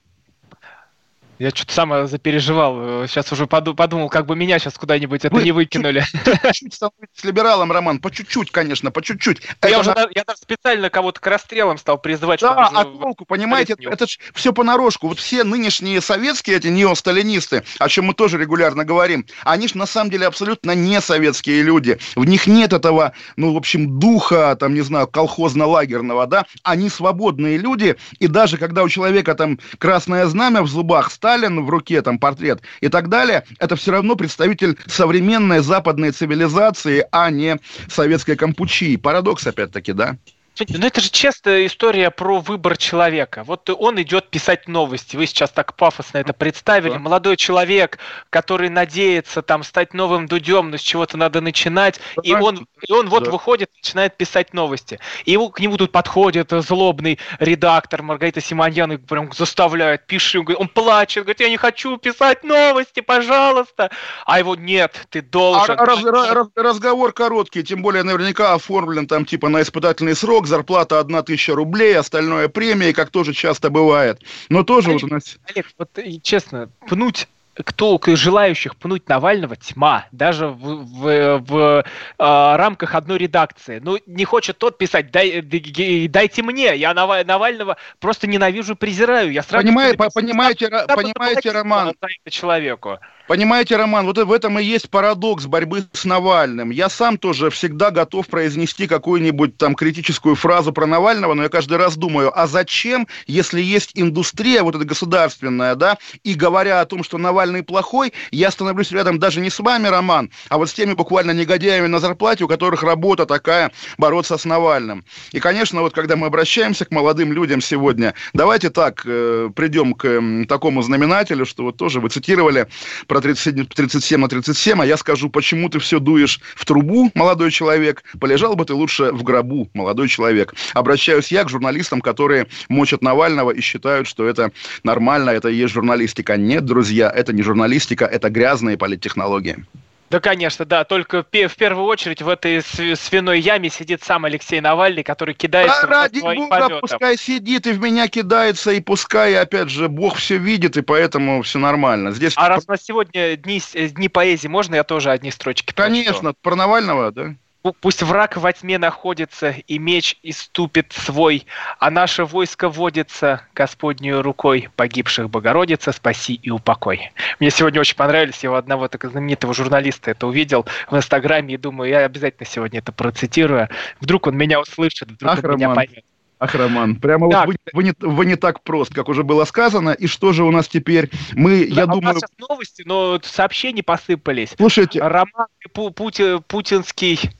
Я 1.38 1.50
что-то 1.50 1.74
сам 1.74 2.08
запереживал. 2.08 3.08
Сейчас 3.08 3.32
уже 3.32 3.46
подумал, 3.46 4.10
как 4.10 4.26
бы 4.26 4.36
меня 4.36 4.58
сейчас 4.58 4.76
куда-нибудь 4.76 5.26
это 5.26 5.36
Вы 5.36 5.44
не 5.44 5.52
выкинули. 5.52 6.06
Чуть-чуть 6.54 6.74
становитесь 6.74 7.24
либералом, 7.24 7.72
Роман, 7.72 8.00
по 8.00 8.10
чуть-чуть, 8.10 8.52
конечно, 8.52 8.92
по 8.92 9.02
чуть-чуть. 9.02 9.42
Я 9.62 9.80
уже 9.80 9.94
я 10.16 10.24
даже 10.24 10.40
специально 10.40 10.90
кого-то 10.90 11.20
к 11.20 11.28
расстрелам 11.28 11.78
стал 11.78 11.98
призывать. 11.98 12.40
Да, 12.40 12.70
а 12.74 12.86
толку, 12.86 13.26
понимаете, 13.26 13.76
это 13.80 14.08
же 14.08 14.18
все 14.34 14.54
понарошку. 14.54 15.08
Вот 15.08 15.20
все 15.20 15.44
нынешние 15.44 16.02
советские 16.02 16.58
эти 16.58 16.68
неосталинисты, 16.68 17.64
о 17.80 17.90
чем 17.90 18.06
мы 18.06 18.14
тоже 18.14 18.38
регулярно 18.38 18.86
говорим, 18.86 19.26
они 19.44 19.68
же 19.68 19.78
на 19.78 19.86
самом 19.86 20.12
деле 20.12 20.28
абсолютно 20.28 20.72
не 20.72 21.02
советские 21.02 21.64
люди. 21.64 22.00
В 22.16 22.26
них 22.26 22.48
нет 22.48 22.72
этого, 22.72 23.14
ну, 23.36 23.54
в 23.54 23.58
общем, 23.58 24.00
духа, 24.00 24.56
там, 24.60 24.74
не 24.74 24.82
знаю, 24.82 25.08
колхозно-лагерного, 25.08 26.28
да. 26.28 26.46
Они 26.64 26.90
свободные 26.90 27.58
люди, 27.58 27.98
и 28.20 28.28
даже 28.28 28.58
когда 28.58 28.84
у 28.84 28.90
человека 28.90 29.36
там 29.36 29.60
красное 29.78 30.26
знамя 30.28 30.62
в 30.62 30.68
зубах, 30.68 31.12
Сталин 31.26 31.66
в 31.66 31.70
руке, 31.72 32.04
там, 32.04 32.20
портрет 32.20 32.62
и 32.82 32.88
так 32.88 33.10
далее, 33.10 33.46
это 33.58 33.76
все 33.76 33.92
равно 33.92 34.16
представитель 34.16 34.78
современной 34.86 35.62
западной 35.62 36.12
цивилизации, 36.12 37.04
а 37.12 37.32
не 37.32 37.58
советской 37.88 38.36
Кампучии. 38.36 38.96
Парадокс, 38.96 39.48
опять-таки, 39.48 39.94
да? 39.94 40.18
Ну 40.58 40.88
это 40.88 41.02
же 41.02 41.10
честная 41.10 41.66
история 41.66 42.12
про 42.12 42.40
выбор 42.40 42.78
человека. 42.78 43.44
Вот 43.44 43.70
он 43.70 44.02
идет 44.02 44.30
писать 44.30 44.68
новости. 44.68 45.18
Вы 45.18 45.26
сейчас 45.26 45.50
так 45.52 45.76
пафосно 45.76 46.20
это 46.20 46.32
представили. 46.34 46.94
Да. 46.94 47.00
Молодой 47.00 47.36
человек, 47.36 47.98
который 48.30 48.70
надеется 48.70 49.42
там 49.42 49.64
стать 49.64 49.94
новым 49.94 50.28
дудем, 50.28 50.70
но 50.70 50.78
с 50.78 50.82
чего-то 50.82 51.18
надо 51.18 51.42
начинать. 51.42 52.00
Да. 52.16 52.22
И 52.24 52.34
он, 52.34 52.68
и 52.88 52.92
он 52.92 53.10
вот 53.10 53.26
да. 53.26 53.32
выходит, 53.32 53.70
начинает 53.76 54.16
писать 54.16 54.54
новости. 54.54 55.00
И 55.26 55.32
его, 55.32 55.50
к 55.50 55.60
нему 55.60 55.76
тут 55.76 55.92
подходит 55.92 56.52
злобный 56.52 57.20
редактор 57.40 58.02
Маргарита 58.02 58.40
Симоньян 58.40 58.94
и 58.94 58.98
прям 58.98 59.34
заставляет, 59.34 60.08
пиши. 60.08 60.40
Он 60.40 60.70
плачет, 60.70 61.24
говорит, 61.24 61.42
я 61.42 61.50
не 61.50 61.58
хочу 61.58 61.98
писать 61.98 62.44
новости, 62.44 63.02
пожалуйста. 63.02 63.92
А 64.26 64.40
его 64.40 64.56
нет, 64.56 65.06
ты 65.10 65.22
должен. 65.22 65.78
А, 65.78 65.86
раз, 65.86 66.04
раз, 66.04 66.48
разговор 66.56 67.12
короткий, 67.12 67.64
тем 67.64 67.82
более 67.82 68.04
наверняка 68.04 68.54
оформлен 68.54 69.08
там 69.08 69.26
типа 69.26 69.50
на 69.50 69.62
испытательный 69.62 70.16
срок 70.16 70.45
срок, 70.46 70.48
зарплата 70.48 71.00
одна 71.00 71.22
тысяча 71.22 71.56
рублей, 71.56 71.98
остальное 71.98 72.48
премии, 72.48 72.92
как 72.92 73.10
тоже 73.10 73.34
часто 73.34 73.70
бывает. 73.70 74.22
Но 74.50 74.64
тоже 74.64 74.90
Олег, 74.90 75.02
вот 75.02 75.12
у 75.12 75.14
нас... 75.14 75.38
Олег, 75.50 75.66
вот 75.78 75.90
честно, 76.24 76.70
пнуть 76.88 77.28
кто 77.64 77.98
желающих 78.06 78.76
пнуть 78.76 79.08
Навального 79.08 79.56
тьма, 79.56 80.08
даже 80.12 80.48
в, 80.48 80.84
в, 80.84 81.40
в 81.40 81.84
э, 82.20 82.56
рамках 82.58 82.96
одной 82.96 83.18
редакции. 83.18 83.80
Ну, 83.82 83.98
не 84.06 84.26
хочет 84.26 84.58
тот 84.58 84.78
писать, 84.78 85.10
дай, 85.10 85.42
дайте 85.42 86.44
мне, 86.44 86.76
я 86.76 86.94
Навального 86.94 87.78
просто 88.00 88.28
ненавижу, 88.28 88.76
презираю. 88.76 89.32
Я 89.32 89.42
сразу 89.42 89.66
Понимаю, 89.66 89.96
понимаете, 90.14 90.70
понимаете, 90.70 91.52
Роман, 91.52 91.94
человеку. 92.30 93.00
Понимаете, 93.28 93.76
Роман, 93.76 94.06
вот 94.06 94.20
в 94.20 94.32
этом 94.32 94.60
и 94.60 94.64
есть 94.64 94.88
парадокс 94.92 95.48
борьбы 95.48 95.86
с 95.94 96.06
Навальным. 96.06 96.70
Я 96.70 96.90
сам 96.90 97.18
тоже 97.18 97.50
всегда 97.50 97.90
готов 97.90 98.28
произнести 98.28 98.86
какую-нибудь 98.86 99.58
там 99.58 99.74
критическую 99.74 100.36
фразу 100.36 100.72
про 100.72 100.86
Навального, 100.86 101.34
но 101.34 101.42
я 101.42 101.50
каждый 101.50 101.80
раз 101.80 101.98
думаю, 101.98 102.32
а 102.40 102.46
зачем, 102.46 103.08
если 103.26 103.62
есть 103.62 103.92
индустрия 103.96 104.62
вот 104.62 104.76
эта 104.76 104.86
государственная, 104.86 105.74
да, 105.74 105.98
и 106.24 106.36
говоря 106.36 106.82
о 106.82 106.86
том, 106.86 107.04
что 107.04 107.18
Навальный 107.18 107.64
плохой, 107.64 108.14
я 108.30 108.52
становлюсь 108.52 108.92
рядом 108.92 109.18
даже 109.18 109.42
не 109.42 109.50
с 109.50 109.60
вами, 109.60 109.88
Роман, 109.88 110.30
а 110.50 110.60
вот 110.60 110.70
с 110.70 110.74
теми 110.74 110.94
буквально 110.94 111.32
негодяями 111.32 111.88
на 111.88 112.00
зарплате, 112.00 112.44
у 112.44 112.48
которых 112.48 112.84
работа 112.84 113.26
такая 113.26 113.72
бороться 113.98 114.38
с 114.38 114.46
Навальным. 114.46 115.04
И, 115.32 115.40
конечно, 115.40 115.82
вот 115.82 115.96
когда 115.96 116.16
мы 116.16 116.28
обращаемся 116.28 116.86
к 116.86 116.92
молодым 116.92 117.34
людям 117.34 117.60
сегодня, 117.60 118.14
давайте 118.34 118.70
так 118.70 119.02
э, 119.04 119.50
придем 119.56 119.96
к 119.96 120.06
э, 120.06 120.46
такому 120.48 120.84
знаменателю, 120.84 121.48
что 121.48 121.64
вот 121.64 121.78
тоже 121.78 122.00
вы 122.00 122.10
цитировали 122.10 122.68
про 123.16 123.22
37, 123.22 123.66
37 123.68 124.20
на 124.20 124.28
37, 124.28 124.82
а 124.82 124.86
я 124.86 124.98
скажу, 124.98 125.30
почему 125.30 125.70
ты 125.70 125.80
все 125.80 126.00
дуешь 126.00 126.42
в 126.54 126.66
трубу, 126.66 127.12
молодой 127.14 127.50
человек, 127.50 128.04
полежал 128.20 128.58
бы 128.58 128.66
ты 128.66 128.74
лучше 128.74 129.14
в 129.14 129.24
гробу, 129.24 129.70
молодой 129.74 130.10
человек. 130.10 130.54
Обращаюсь 130.74 131.32
я 131.32 131.46
к 131.46 131.50
журналистам, 131.50 132.02
которые 132.02 132.48
мочат 132.68 133.02
Навального 133.02 133.52
и 133.52 133.62
считают, 133.62 134.08
что 134.10 134.28
это 134.28 134.52
нормально, 134.84 135.30
это 135.30 135.48
и 135.48 135.56
есть 135.56 135.74
журналистика. 135.74 136.36
Нет, 136.36 136.66
друзья, 136.66 137.10
это 137.10 137.32
не 137.32 137.42
журналистика, 137.42 138.04
это 138.04 138.30
грязные 138.30 138.78
политтехнологии. 138.78 139.64
Да, 140.10 140.20
конечно, 140.20 140.66
да. 140.66 140.84
Только 140.84 141.24
в 141.24 141.56
первую 141.56 141.86
очередь 141.86 142.22
в 142.22 142.30
этой 142.30 142.62
свиной 142.62 143.40
яме 143.40 143.70
сидит 143.70 144.04
сам 144.04 144.26
Алексей 144.26 144.62
Навальный, 144.62 145.04
который 145.04 145.34
кидается 145.34 145.88
да, 145.88 146.04
ради 146.04 146.20
бога, 146.20 146.48
полетом. 146.48 146.80
пускай 146.82 147.18
сидит 147.18 147.66
и 147.68 147.72
в 147.72 147.82
меня 147.82 148.08
кидается, 148.08 148.72
и 148.72 148.82
пускай, 148.82 149.36
опять 149.36 149.70
же, 149.70 149.90
Бог 149.90 150.18
все 150.18 150.38
видит, 150.38 150.78
и 150.78 150.82
поэтому 150.82 151.42
все 151.42 151.60
нормально. 151.60 152.12
Здесь... 152.12 152.34
А 152.36 152.48
раз 152.50 152.66
у 152.68 152.72
нас 152.72 152.84
сегодня 152.84 153.36
дни, 153.36 153.62
дни 153.74 154.08
поэзии, 154.08 154.48
можно 154.48 154.76
я 154.76 154.84
тоже 154.84 155.12
одни 155.12 155.32
строчки 155.32 155.74
Конечно, 155.74 156.14
прочту? 156.14 156.38
про 156.42 156.56
Навального, 156.56 157.12
да? 157.12 157.36
Пусть 157.74 158.04
враг 158.04 158.38
во 158.38 158.54
тьме 158.54 158.78
находится, 158.78 159.52
и 159.52 159.80
меч 159.80 160.18
иступит 160.24 160.94
свой, 160.94 161.46
а 161.80 161.90
наше 161.90 162.26
войско 162.26 162.70
водится 162.70 163.42
Господнюю 163.56 164.22
рукой. 164.22 164.70
Погибших 164.76 165.30
Богородица, 165.30 165.92
спаси 165.92 166.36
и 166.36 166.50
упокой. 166.50 167.12
Мне 167.40 167.50
сегодня 167.50 167.82
очень 167.82 167.96
понравились, 167.96 168.44
я 168.44 168.52
у 168.52 168.56
одного 168.56 168.88
такого 168.88 169.12
знаменитого 169.12 169.54
журналиста 169.54 170.12
это 170.12 170.28
увидел 170.28 170.66
в 170.90 170.96
Инстаграме, 170.96 171.56
и 171.56 171.58
думаю, 171.58 171.90
я 171.90 172.00
обязательно 172.06 172.48
сегодня 172.48 172.80
это 172.80 172.92
процитирую. 172.92 173.70
Вдруг 174.00 174.28
он 174.28 174.38
меня 174.38 174.60
услышит, 174.60 175.12
вдруг 175.12 175.32
Ах, 175.32 175.40
он 175.40 175.44
Роман. 175.44 175.58
меня 175.58 175.70
поймет. 175.74 176.06
Ах, 176.38 176.54
Роман, 176.54 176.98
прямо 176.98 177.32
так. 177.32 177.46
вот 177.46 177.56
вы, 177.56 177.72
вы, 177.74 177.84
не, 177.84 177.94
вы 178.00 178.26
не 178.26 178.36
так 178.36 178.62
прост, 178.62 178.94
как 178.94 179.08
уже 179.08 179.24
было 179.24 179.46
сказано. 179.46 179.92
И 179.92 180.06
что 180.08 180.34
же 180.34 180.44
у 180.44 180.52
нас 180.52 180.68
теперь? 180.68 181.10
Мы, 181.34 181.66
да, 181.68 181.76
я 181.76 181.84
а 181.84 181.88
думаю... 181.88 182.18
У 182.18 182.20
нас 182.20 182.24
новости, 182.38 182.84
но 182.86 183.20
сообщения 183.24 183.84
посыпались. 183.84 184.54
Слушайте... 184.58 185.00
Роман 185.02 185.48
Пути, 185.74 186.40
Путинский 186.48 187.32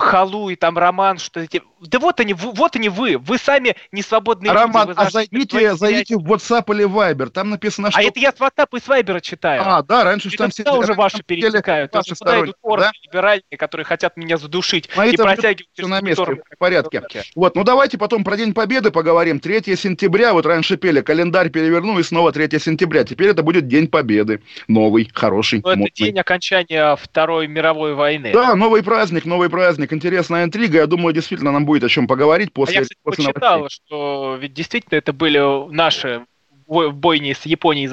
халу 0.00 0.48
и 0.48 0.56
там 0.56 0.78
роман, 0.78 1.18
что 1.18 1.40
эти... 1.40 1.62
Да 1.88 1.98
вот 1.98 2.20
они, 2.20 2.34
вот 2.34 2.76
они 2.76 2.88
вы, 2.88 3.18
вы 3.18 3.38
сами 3.38 3.76
не 3.92 4.02
свободные 4.02 4.52
Роман, 4.52 4.88
люди. 4.88 4.98
а 5.00 5.10
зайдите, 5.10 5.74
зайдите 5.74 6.16
в 6.16 6.32
WhatsApp 6.32 6.72
или 6.74 6.86
Viber, 6.86 7.30
там 7.30 7.50
написано, 7.50 7.88
а 7.88 7.90
что... 7.90 8.00
А 8.00 8.02
это 8.02 8.18
я 8.20 8.32
с 8.32 8.36
WhatsApp 8.36 8.68
и 8.76 8.80
с 8.80 8.88
Viber 8.88 9.20
читаю. 9.20 9.62
А, 9.64 9.82
да, 9.82 10.04
раньше 10.04 10.28
это 10.28 10.38
там 10.38 10.50
все... 10.50 10.62
уже 10.72 10.94
ваши 10.94 11.22
перетекают. 11.22 11.92
Ваши 11.92 12.14
туда 12.14 12.40
идут 12.40 12.56
да? 12.62 12.92
либеральные, 13.04 13.56
которые 13.58 13.84
хотят 13.84 14.16
меня 14.16 14.36
задушить 14.36 14.88
Но 14.96 15.04
и 15.04 15.16
протягивать... 15.16 15.68
Все 15.72 15.86
на 15.86 16.00
месте, 16.00 16.24
в 16.24 16.58
порядке. 16.58 17.02
Вот, 17.34 17.54
ну 17.54 17.64
давайте 17.64 17.98
потом 17.98 18.24
про 18.24 18.36
День 18.36 18.54
Победы 18.54 18.90
поговорим. 18.90 19.40
3 19.40 19.76
сентября, 19.76 20.32
вот 20.32 20.46
раньше 20.46 20.76
пели, 20.76 21.00
календарь 21.00 21.50
переверну, 21.50 21.98
и 21.98 22.02
снова 22.02 22.32
3 22.32 22.58
сентября. 22.58 23.04
Теперь 23.04 23.28
это 23.28 23.42
будет 23.42 23.68
День 23.68 23.88
Победы. 23.88 24.42
Новый, 24.68 25.10
хороший, 25.12 25.60
Но 25.62 25.72
это 25.72 25.84
день 25.94 26.18
окончания 26.18 26.96
Второй 26.96 27.46
мировой 27.46 27.94
войны. 27.94 28.32
Да, 28.32 28.54
новый 28.54 28.82
праздник, 28.82 29.24
новый 29.24 29.50
праздник, 29.50 29.92
интересная 29.92 30.44
интрига. 30.44 30.78
Я 30.78 30.86
думаю, 30.86 31.12
действительно 31.12 31.52
нам 31.52 31.64
будет 31.66 31.73
о 31.82 31.88
чем 31.88 32.06
поговорить 32.06 32.52
после. 32.52 32.76
А 32.76 32.80
я, 32.80 32.82
кстати, 32.82 33.00
после 33.02 33.24
почитал, 33.24 33.56
новостей. 33.58 33.82
что 33.86 34.36
ведь 34.40 34.54
действительно 34.54 34.96
это 34.96 35.12
были 35.12 35.72
наши 35.72 36.24
бойни 36.66 37.32
с 37.32 37.44
Японией 37.44 37.88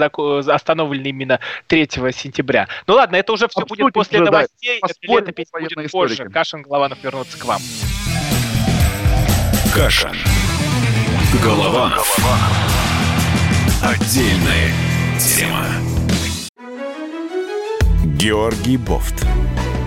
остановлены 0.49 1.07
именно 1.07 1.39
3 1.67 1.89
сентября. 2.13 2.67
Ну 2.87 2.93
ладно, 2.93 3.15
это 3.15 3.33
уже 3.33 3.47
все 3.47 3.61
Обсудим 3.61 3.85
будет 3.85 3.93
после 3.93 4.21
уже, 4.21 4.31
новостей, 4.31 4.79
да, 4.81 4.87
это 4.87 4.95
летопись 5.01 5.47
будет 5.51 5.91
позже. 5.91 6.29
Кашин, 6.29 6.61
Голованов 6.61 7.03
вернутся 7.03 7.37
к 7.37 7.45
вам. 7.45 7.61
Кашин. 9.73 10.15
Голованов. 11.43 12.17
Отдельная 13.83 14.71
тема. 15.19 15.65
Георгий 18.17 18.77
Бофт. 18.77 19.25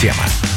тема. 0.00 0.53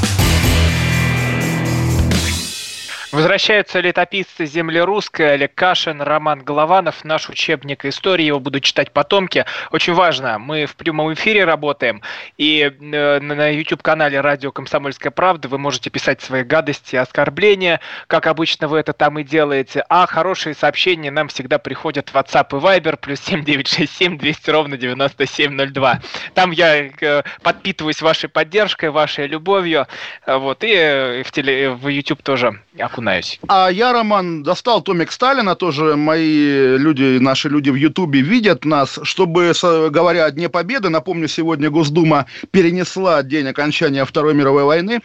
Возвращаются 3.18 3.80
летописцы 3.80 4.46
земли 4.46 4.80
русской, 4.80 5.34
Олег 5.34 5.56
Кашин, 5.56 6.04
Роман 6.04 6.44
Голованов, 6.44 7.04
наш 7.04 7.30
учебник 7.30 7.84
истории, 7.86 8.26
его 8.26 8.40
будут 8.40 8.64
читать 8.64 8.92
потомки. 8.92 9.44
Очень 9.72 9.94
важно, 9.94 10.38
мы 10.38 10.68
в 10.68 10.76
прямом 10.76 11.12
эфире 11.16 11.44
работаем, 11.44 12.04
и 12.38 12.62
э, 12.62 13.20
на 13.20 13.50
YouTube-канале 13.50 14.22
«Радио 14.22 14.52
Комсомольская 14.52 15.10
правда» 15.10 15.48
вы 15.48 15.58
можете 15.58 15.90
писать 15.90 16.22
свои 16.22 16.44
гадости, 16.44 16.96
оскорбления, 16.96 17.80
как 18.06 18.28
обычно 18.28 18.68
вы 18.68 18.78
это 18.78 18.94
там 18.94 19.18
и 19.18 19.24
делаете, 19.24 19.84
а 19.90 20.06
хорошие 20.06 20.54
сообщения 20.54 21.10
нам 21.10 21.30
всегда 21.30 21.58
приходят 21.58 22.10
в 22.10 22.16
WhatsApp 22.16 22.50
и 22.52 22.62
Viber, 22.62 22.98
плюс 22.98 23.20
7967 23.22 24.20
200 24.20 24.50
ровно 24.52 24.78
9702. 24.78 26.02
Там 26.36 26.52
я 26.52 26.86
э, 26.86 27.24
подпитываюсь 27.42 28.00
вашей 28.04 28.30
поддержкой, 28.30 28.92
вашей 28.92 29.26
любовью, 29.26 29.88
вот, 30.28 30.64
и 30.64 30.72
э, 30.72 31.24
в, 31.24 31.32
теле, 31.32 31.72
в 31.72 31.88
YouTube 31.88 32.22
тоже 32.22 32.62
окунаюсь. 32.78 33.07
А 33.48 33.70
я, 33.70 33.94
Роман, 33.94 34.44
достал 34.44 34.82
томик 34.82 35.12
Сталина, 35.12 35.56
тоже 35.56 35.96
мои 35.96 36.78
люди, 36.78 37.20
наши 37.20 37.48
люди 37.50 37.70
в 37.70 37.76
Ютубе 37.76 38.22
видят 38.22 38.66
нас, 38.66 39.00
чтобы, 39.04 39.54
говоря 39.90 40.26
о 40.26 40.32
Дне 40.32 40.50
Победы, 40.50 40.90
напомню, 40.90 41.28
сегодня 41.28 41.70
Госдума 41.70 42.26
перенесла 42.52 43.24
день 43.24 43.48
окончания 43.48 44.04
Второй 44.04 44.34
мировой 44.34 44.64
войны 44.64 45.02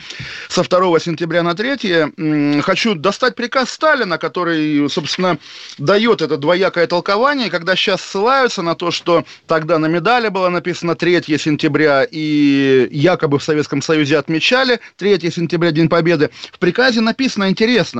со 0.48 0.62
2 0.62 0.98
сентября 0.98 1.42
на 1.42 1.54
3. 1.54 2.62
Хочу 2.62 2.94
достать 2.94 3.36
приказ 3.36 3.70
Сталина, 3.70 4.18
который, 4.18 4.88
собственно, 4.90 5.38
дает 5.78 6.22
это 6.22 6.36
двоякое 6.36 6.86
толкование, 6.86 7.50
когда 7.50 7.76
сейчас 7.76 8.02
ссылаются 8.02 8.62
на 8.62 8.74
то, 8.74 8.90
что 8.90 9.24
тогда 9.46 9.78
на 9.78 9.86
медали 9.86 10.28
было 10.28 10.48
написано 10.48 10.94
3 10.94 11.22
сентября, 11.38 12.06
и 12.10 12.88
якобы 12.90 13.38
в 13.38 13.42
Советском 13.42 13.82
Союзе 13.82 14.18
отмечали 14.18 14.80
3 14.96 15.30
сентября, 15.30 15.70
День 15.70 15.88
Победы. 15.88 16.30
В 16.52 16.58
приказе 16.58 17.00
написано 17.00 17.48
интересно. 17.48 17.91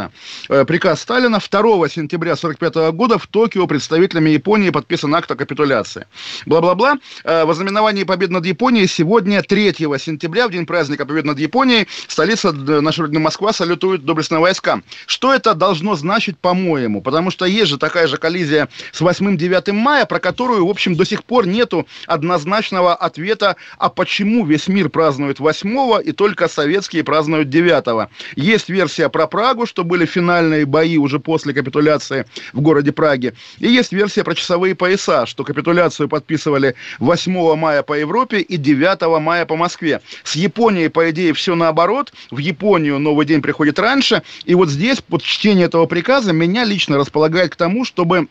Э, 0.49 0.65
приказ 0.65 1.01
Сталина 1.01 1.39
2 1.39 1.89
сентября 1.89 2.33
1945 2.33 2.93
года 2.93 3.19
в 3.19 3.27
Токио 3.27 3.67
представителями 3.67 4.31
Японии 4.31 4.71
подписан 4.71 5.15
акт 5.15 5.31
о 5.31 5.37
капитуляции. 5.37 6.07
Бла-бла-бла. 6.47 6.99
Э, 7.25 7.45
во 7.45 7.55
знаменовании 7.55 8.05
победы 8.05 8.33
над 8.33 8.47
Японией 8.47 8.87
сегодня 8.87 9.43
3 9.43 9.75
сентября, 9.99 10.49
в 10.49 10.51
день 10.51 10.67
праздника 10.67 11.07
победы 11.07 11.29
над 11.29 11.39
Японией, 11.39 11.89
столица 12.09 12.53
нашей 12.53 13.03
родины 13.03 13.21
Москва 13.21 13.53
салютует 13.53 14.05
доблестным 14.05 14.41
войскам. 14.41 14.85
Что 15.07 15.35
это 15.35 15.55
должно 15.55 15.95
значить, 15.95 16.39
по-моему? 16.39 17.03
Потому 17.03 17.31
что 17.31 17.45
есть 17.45 17.71
же 17.71 17.79
такая 17.79 18.07
же 18.07 18.17
коллизия 18.17 18.69
с 18.93 19.01
8-9 19.01 19.73
мая, 19.73 20.07
про 20.07 20.19
которую, 20.19 20.67
в 20.67 20.71
общем, 20.71 20.95
до 20.95 21.05
сих 21.05 21.25
пор 21.25 21.47
нету 21.47 21.87
однозначного 22.07 22.95
ответа, 22.95 23.57
а 23.79 23.89
почему 23.89 24.45
весь 24.45 24.69
мир 24.69 24.89
празднует 24.89 25.41
8 25.41 26.03
и 26.05 26.13
только 26.13 26.49
советские 26.49 27.05
празднуют 27.05 27.49
9. 27.49 28.09
Есть 28.37 28.69
версия 28.69 29.09
про 29.09 29.27
Прагу, 29.27 29.67
что 29.67 29.82
были 29.83 30.07
финальные 30.07 30.67
бои 30.67 30.99
уже 30.99 31.19
после 31.19 31.55
капитуляции 31.55 32.27
в 32.53 32.61
городе 32.61 32.93
Праге. 32.93 33.35
И 33.59 33.69
есть 33.69 33.93
версия 33.93 34.25
про 34.25 34.35
часовые 34.35 34.75
пояса, 34.75 35.27
что 35.27 35.45
капитуляцию 35.45 36.09
подписывали 36.09 36.75
8 36.99 37.57
мая 37.57 37.83
по 37.83 37.95
Европе 37.95 38.41
и 38.41 38.57
9 38.57 39.21
мая 39.21 39.47
по 39.47 39.57
Москве. 39.57 40.01
С 40.25 40.37
Японией, 40.37 40.91
по 40.91 41.11
идее, 41.11 41.33
все 41.33 41.55
наоборот. 41.55 42.13
В 42.31 42.39
Японию 42.39 42.99
новый 42.99 43.27
день 43.27 43.43
приходит 43.43 43.79
раньше. 43.79 44.23
И 44.45 44.55
вот 44.55 44.69
здесь, 44.69 45.01
под 45.01 45.23
чтение 45.23 45.67
этого 45.67 45.87
приказа, 45.87 46.33
меня 46.33 46.65
лично 46.65 46.97
располагает 46.99 47.53
к 47.53 47.57
тому, 47.57 47.85
чтобы 47.85 48.29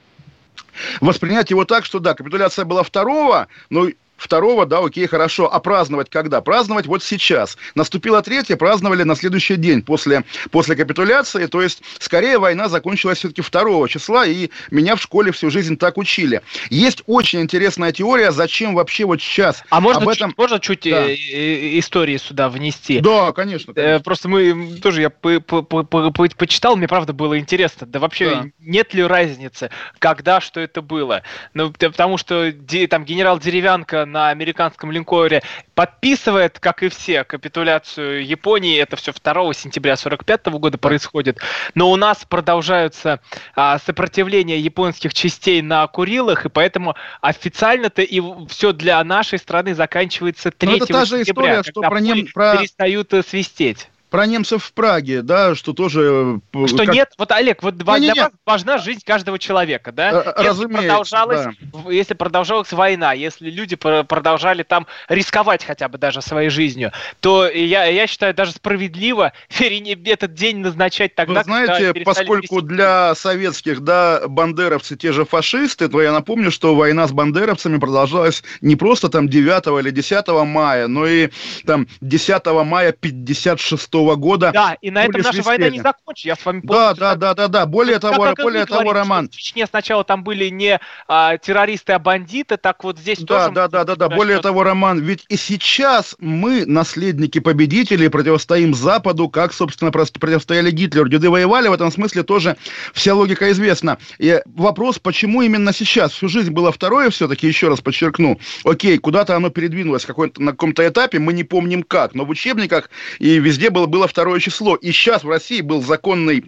воспринять 1.00 1.50
его 1.50 1.66
так, 1.66 1.86
что 1.86 2.00
да, 2.00 2.14
капитуляция 2.14 2.66
была 2.66 2.84
второго, 2.84 3.48
но 3.70 3.90
Второго, 4.22 4.68
да, 4.68 4.86
окей, 4.86 5.08
хорошо. 5.08 5.52
А 5.52 5.60
праздновать 5.60 6.12
когда? 6.12 6.42
Праздновать 6.42 6.86
вот 6.86 7.02
сейчас. 7.02 7.58
Наступила 7.74 8.22
третья, 8.22 8.56
праздновали 8.56 9.02
на 9.02 9.16
следующий 9.16 9.56
день 9.56 9.82
после, 9.82 10.24
после 10.52 10.76
капитуляции. 10.76 11.48
То 11.48 11.60
есть, 11.60 11.82
скорее, 11.98 12.38
война 12.38 12.70
закончилась 12.70 13.18
все-таки 13.18 13.42
2 13.42 13.88
числа, 13.88 14.28
и 14.28 14.52
меня 14.70 14.96
в 14.96 15.02
школе 15.02 15.32
всю 15.32 15.50
жизнь 15.50 15.76
так 15.76 15.98
учили. 15.98 16.44
Есть 16.70 17.02
очень 17.08 17.42
интересная 17.42 17.92
теория, 17.92 18.32
зачем 18.32 18.76
вообще 18.76 19.06
вот 19.06 19.24
сейчас. 19.24 19.64
А 19.72 19.82
можно, 19.82 20.04
об 20.04 20.10
этом... 20.10 20.30
чуть, 20.30 20.38
можно 20.38 20.60
чуть 20.60 20.84
да. 20.84 21.10
Э, 21.10 21.16
э, 21.16 21.80
истории 21.80 22.18
сюда 22.18 22.50
внести? 22.50 23.00
Да, 23.00 23.32
конечно. 23.32 23.72
Э, 23.72 23.74
конечно. 23.74 24.04
Просто 24.04 24.30
мы 24.30 24.78
тоже, 24.84 25.02
я 25.02 25.10
по 25.10 25.38
-по 25.38 25.64
-по 25.64 26.36
почитал, 26.38 26.76
мне 26.76 26.88
правда 26.88 27.14
было 27.14 27.40
интересно. 27.40 27.88
Да 27.88 27.98
вообще 27.98 28.30
да. 28.30 28.46
нет 28.60 28.94
ли 28.94 29.02
разницы, 29.02 29.72
когда, 29.98 30.42
что 30.42 30.60
это 30.60 30.84
было? 30.84 31.24
Ну, 31.56 31.72
потому 31.72 32.20
что 32.20 32.54
там 32.88 33.04
генерал 33.04 33.40
Деревянко 33.40 34.11
на 34.12 34.30
американском 34.30 34.92
линкоре 34.92 35.42
подписывает, 35.76 36.60
как 36.60 36.84
и 36.84 36.90
все, 36.90 37.24
капитуляцию 37.24 38.26
Японии. 38.26 38.78
Это 38.78 38.96
все 38.96 39.12
2 39.12 39.54
сентября 39.54 39.94
1945 39.94 40.48
года 40.60 40.78
происходит. 40.78 41.40
Но 41.74 41.92
у 41.92 41.96
нас 41.96 42.26
продолжаются 42.26 43.20
а, 43.56 43.80
сопротивления 43.80 44.60
японских 44.60 45.14
частей 45.14 45.62
на 45.62 45.88
Курилах, 45.88 46.46
и 46.46 46.50
поэтому 46.50 46.96
официально-то 47.22 48.02
и 48.02 48.22
все 48.50 48.74
для 48.74 49.04
нашей 49.04 49.40
страны 49.40 49.74
заканчивается 49.74 50.52
3 50.52 50.76
это 50.76 50.86
та 50.88 51.06
же 51.06 51.20
сентября, 51.20 51.62
история, 51.62 51.72
что 51.72 51.82
про 51.82 52.00
нем 52.00 52.28
про... 52.34 52.58
перестают 52.58 53.14
э, 53.14 53.24
свистеть 53.24 53.88
про 54.12 54.26
немцев 54.26 54.66
в 54.66 54.74
Праге, 54.74 55.22
да, 55.22 55.56
что 55.56 55.72
тоже... 55.72 56.42
Э, 56.54 56.68
что 56.68 56.86
как... 56.86 56.94
нет, 56.94 57.14
вот, 57.18 57.32
Олег, 57.32 57.64
вот 57.64 57.76
не, 57.76 57.84
для 57.84 57.98
не, 58.14 58.22
вас 58.22 58.32
важна 58.46 58.78
жизнь 58.78 59.00
каждого 59.06 59.40
человека, 59.40 59.94
да? 59.94 60.34
Э, 60.38 60.44
если 60.44 60.66
продолжалась, 60.66 61.46
да. 61.46 61.90
если 61.90 62.14
продолжалась 62.14 62.74
война, 62.74 63.14
если 63.14 63.50
люди 63.50 63.78
продолжали 63.78 64.64
там 64.64 64.86
рисковать 65.08 65.64
хотя 65.64 65.88
бы 65.88 65.98
даже 65.98 66.22
своей 66.22 66.50
жизнью, 66.50 66.92
то 67.22 67.48
я, 67.48 67.86
я 67.86 68.06
считаю 68.06 68.34
даже 68.34 68.52
справедливо 68.52 69.32
этот 69.60 70.34
день 70.34 70.58
назначать 70.58 71.16
тогда, 71.16 71.40
Вы 71.40 71.44
знаете, 71.46 72.04
поскольку 72.04 72.56
вести... 72.58 72.68
для 72.68 73.16
советских, 73.16 73.80
да, 73.80 74.24
бандеровцы 74.28 74.98
те 74.98 75.14
же 75.14 75.24
фашисты, 75.24 75.88
то 75.88 76.02
я 76.02 76.12
напомню, 76.12 76.52
что 76.52 76.76
война 76.76 77.08
с 77.08 77.14
бандеровцами 77.14 77.78
продолжалась 77.78 78.44
не 78.60 78.76
просто 78.76 79.08
там 79.08 79.30
9 79.30 79.68
или 79.80 79.90
10 79.90 80.28
мая, 80.46 80.88
но 80.88 81.08
и 81.08 81.30
там 81.66 81.88
10 82.02 82.46
мая 82.66 82.92
56 82.92 84.01
года. 84.16 84.52
Да, 84.54 84.78
и 84.82 84.92
на 84.92 85.06
этом 85.06 85.22
наша 85.22 85.42
война 85.42 85.70
не 85.70 85.80
закончится. 85.80 86.28
Я 86.28 86.36
с 86.36 86.46
вами 86.46 86.62
Да, 86.64 86.94
да, 86.94 87.16
да, 87.16 87.34
да, 87.34 87.48
да. 87.48 87.66
Более 87.66 88.00
как, 88.00 88.12
того, 88.12 88.24
как 88.24 88.40
более 88.42 88.66
того, 88.66 88.82
говорите, 88.82 89.00
Роман. 89.00 89.30
В 89.30 89.36
Чечне 89.36 89.66
сначала 89.66 90.04
там 90.04 90.24
были 90.24 90.50
не 90.50 90.80
а, 91.08 91.38
террористы, 91.38 91.94
а 91.94 92.00
бандиты, 92.00 92.58
так 92.58 92.84
вот 92.84 92.98
здесь 92.98 93.20
да, 93.20 93.26
тоже. 93.26 93.56
Да, 93.56 93.68
да, 93.68 93.84
да, 93.84 93.96
да. 93.96 94.10
Более 94.10 94.40
того, 94.40 94.64
Роман, 94.64 95.00
ведь 95.00 95.26
и 95.30 95.38
сейчас 95.38 96.16
мы, 96.20 96.66
наследники 96.66 97.40
победителей, 97.40 98.10
противостоим 98.10 98.74
Западу, 98.74 99.30
как, 99.30 99.54
собственно, 99.54 99.92
противостояли 99.92 100.72
Гитлеру. 100.72 101.10
Деды 101.10 101.30
воевали, 101.30 101.68
в 101.68 101.74
этом 101.74 101.92
смысле 101.92 102.24
тоже 102.24 102.58
вся 102.94 103.14
логика 103.14 103.52
известна. 103.52 103.98
И 104.18 104.42
вопрос, 104.46 105.00
почему 105.00 105.42
именно 105.42 105.74
сейчас? 105.74 106.12
Всю 106.12 106.28
жизнь 106.28 106.52
было 106.52 106.72
второе 106.72 107.10
все-таки, 107.10 107.48
еще 107.48 107.68
раз 107.68 107.82
подчеркну. 107.82 108.40
Окей, 108.64 108.98
куда-то 108.98 109.36
оно 109.36 109.50
передвинулось 109.50 110.08
на 110.08 110.52
каком-то 110.52 110.88
этапе, 110.88 111.20
мы 111.20 111.34
не 111.34 111.44
помним 111.44 111.84
как, 111.84 112.16
но 112.16 112.26
в 112.26 112.30
учебниках 112.30 112.90
и 113.20 113.40
везде 113.40 113.70
было 113.70 113.88
было 113.92 114.08
второе 114.08 114.40
число. 114.40 114.76
И 114.76 114.92
сейчас 114.92 115.24
в 115.24 115.30
России 115.30 115.62
был 115.62 115.84
законный 115.84 116.46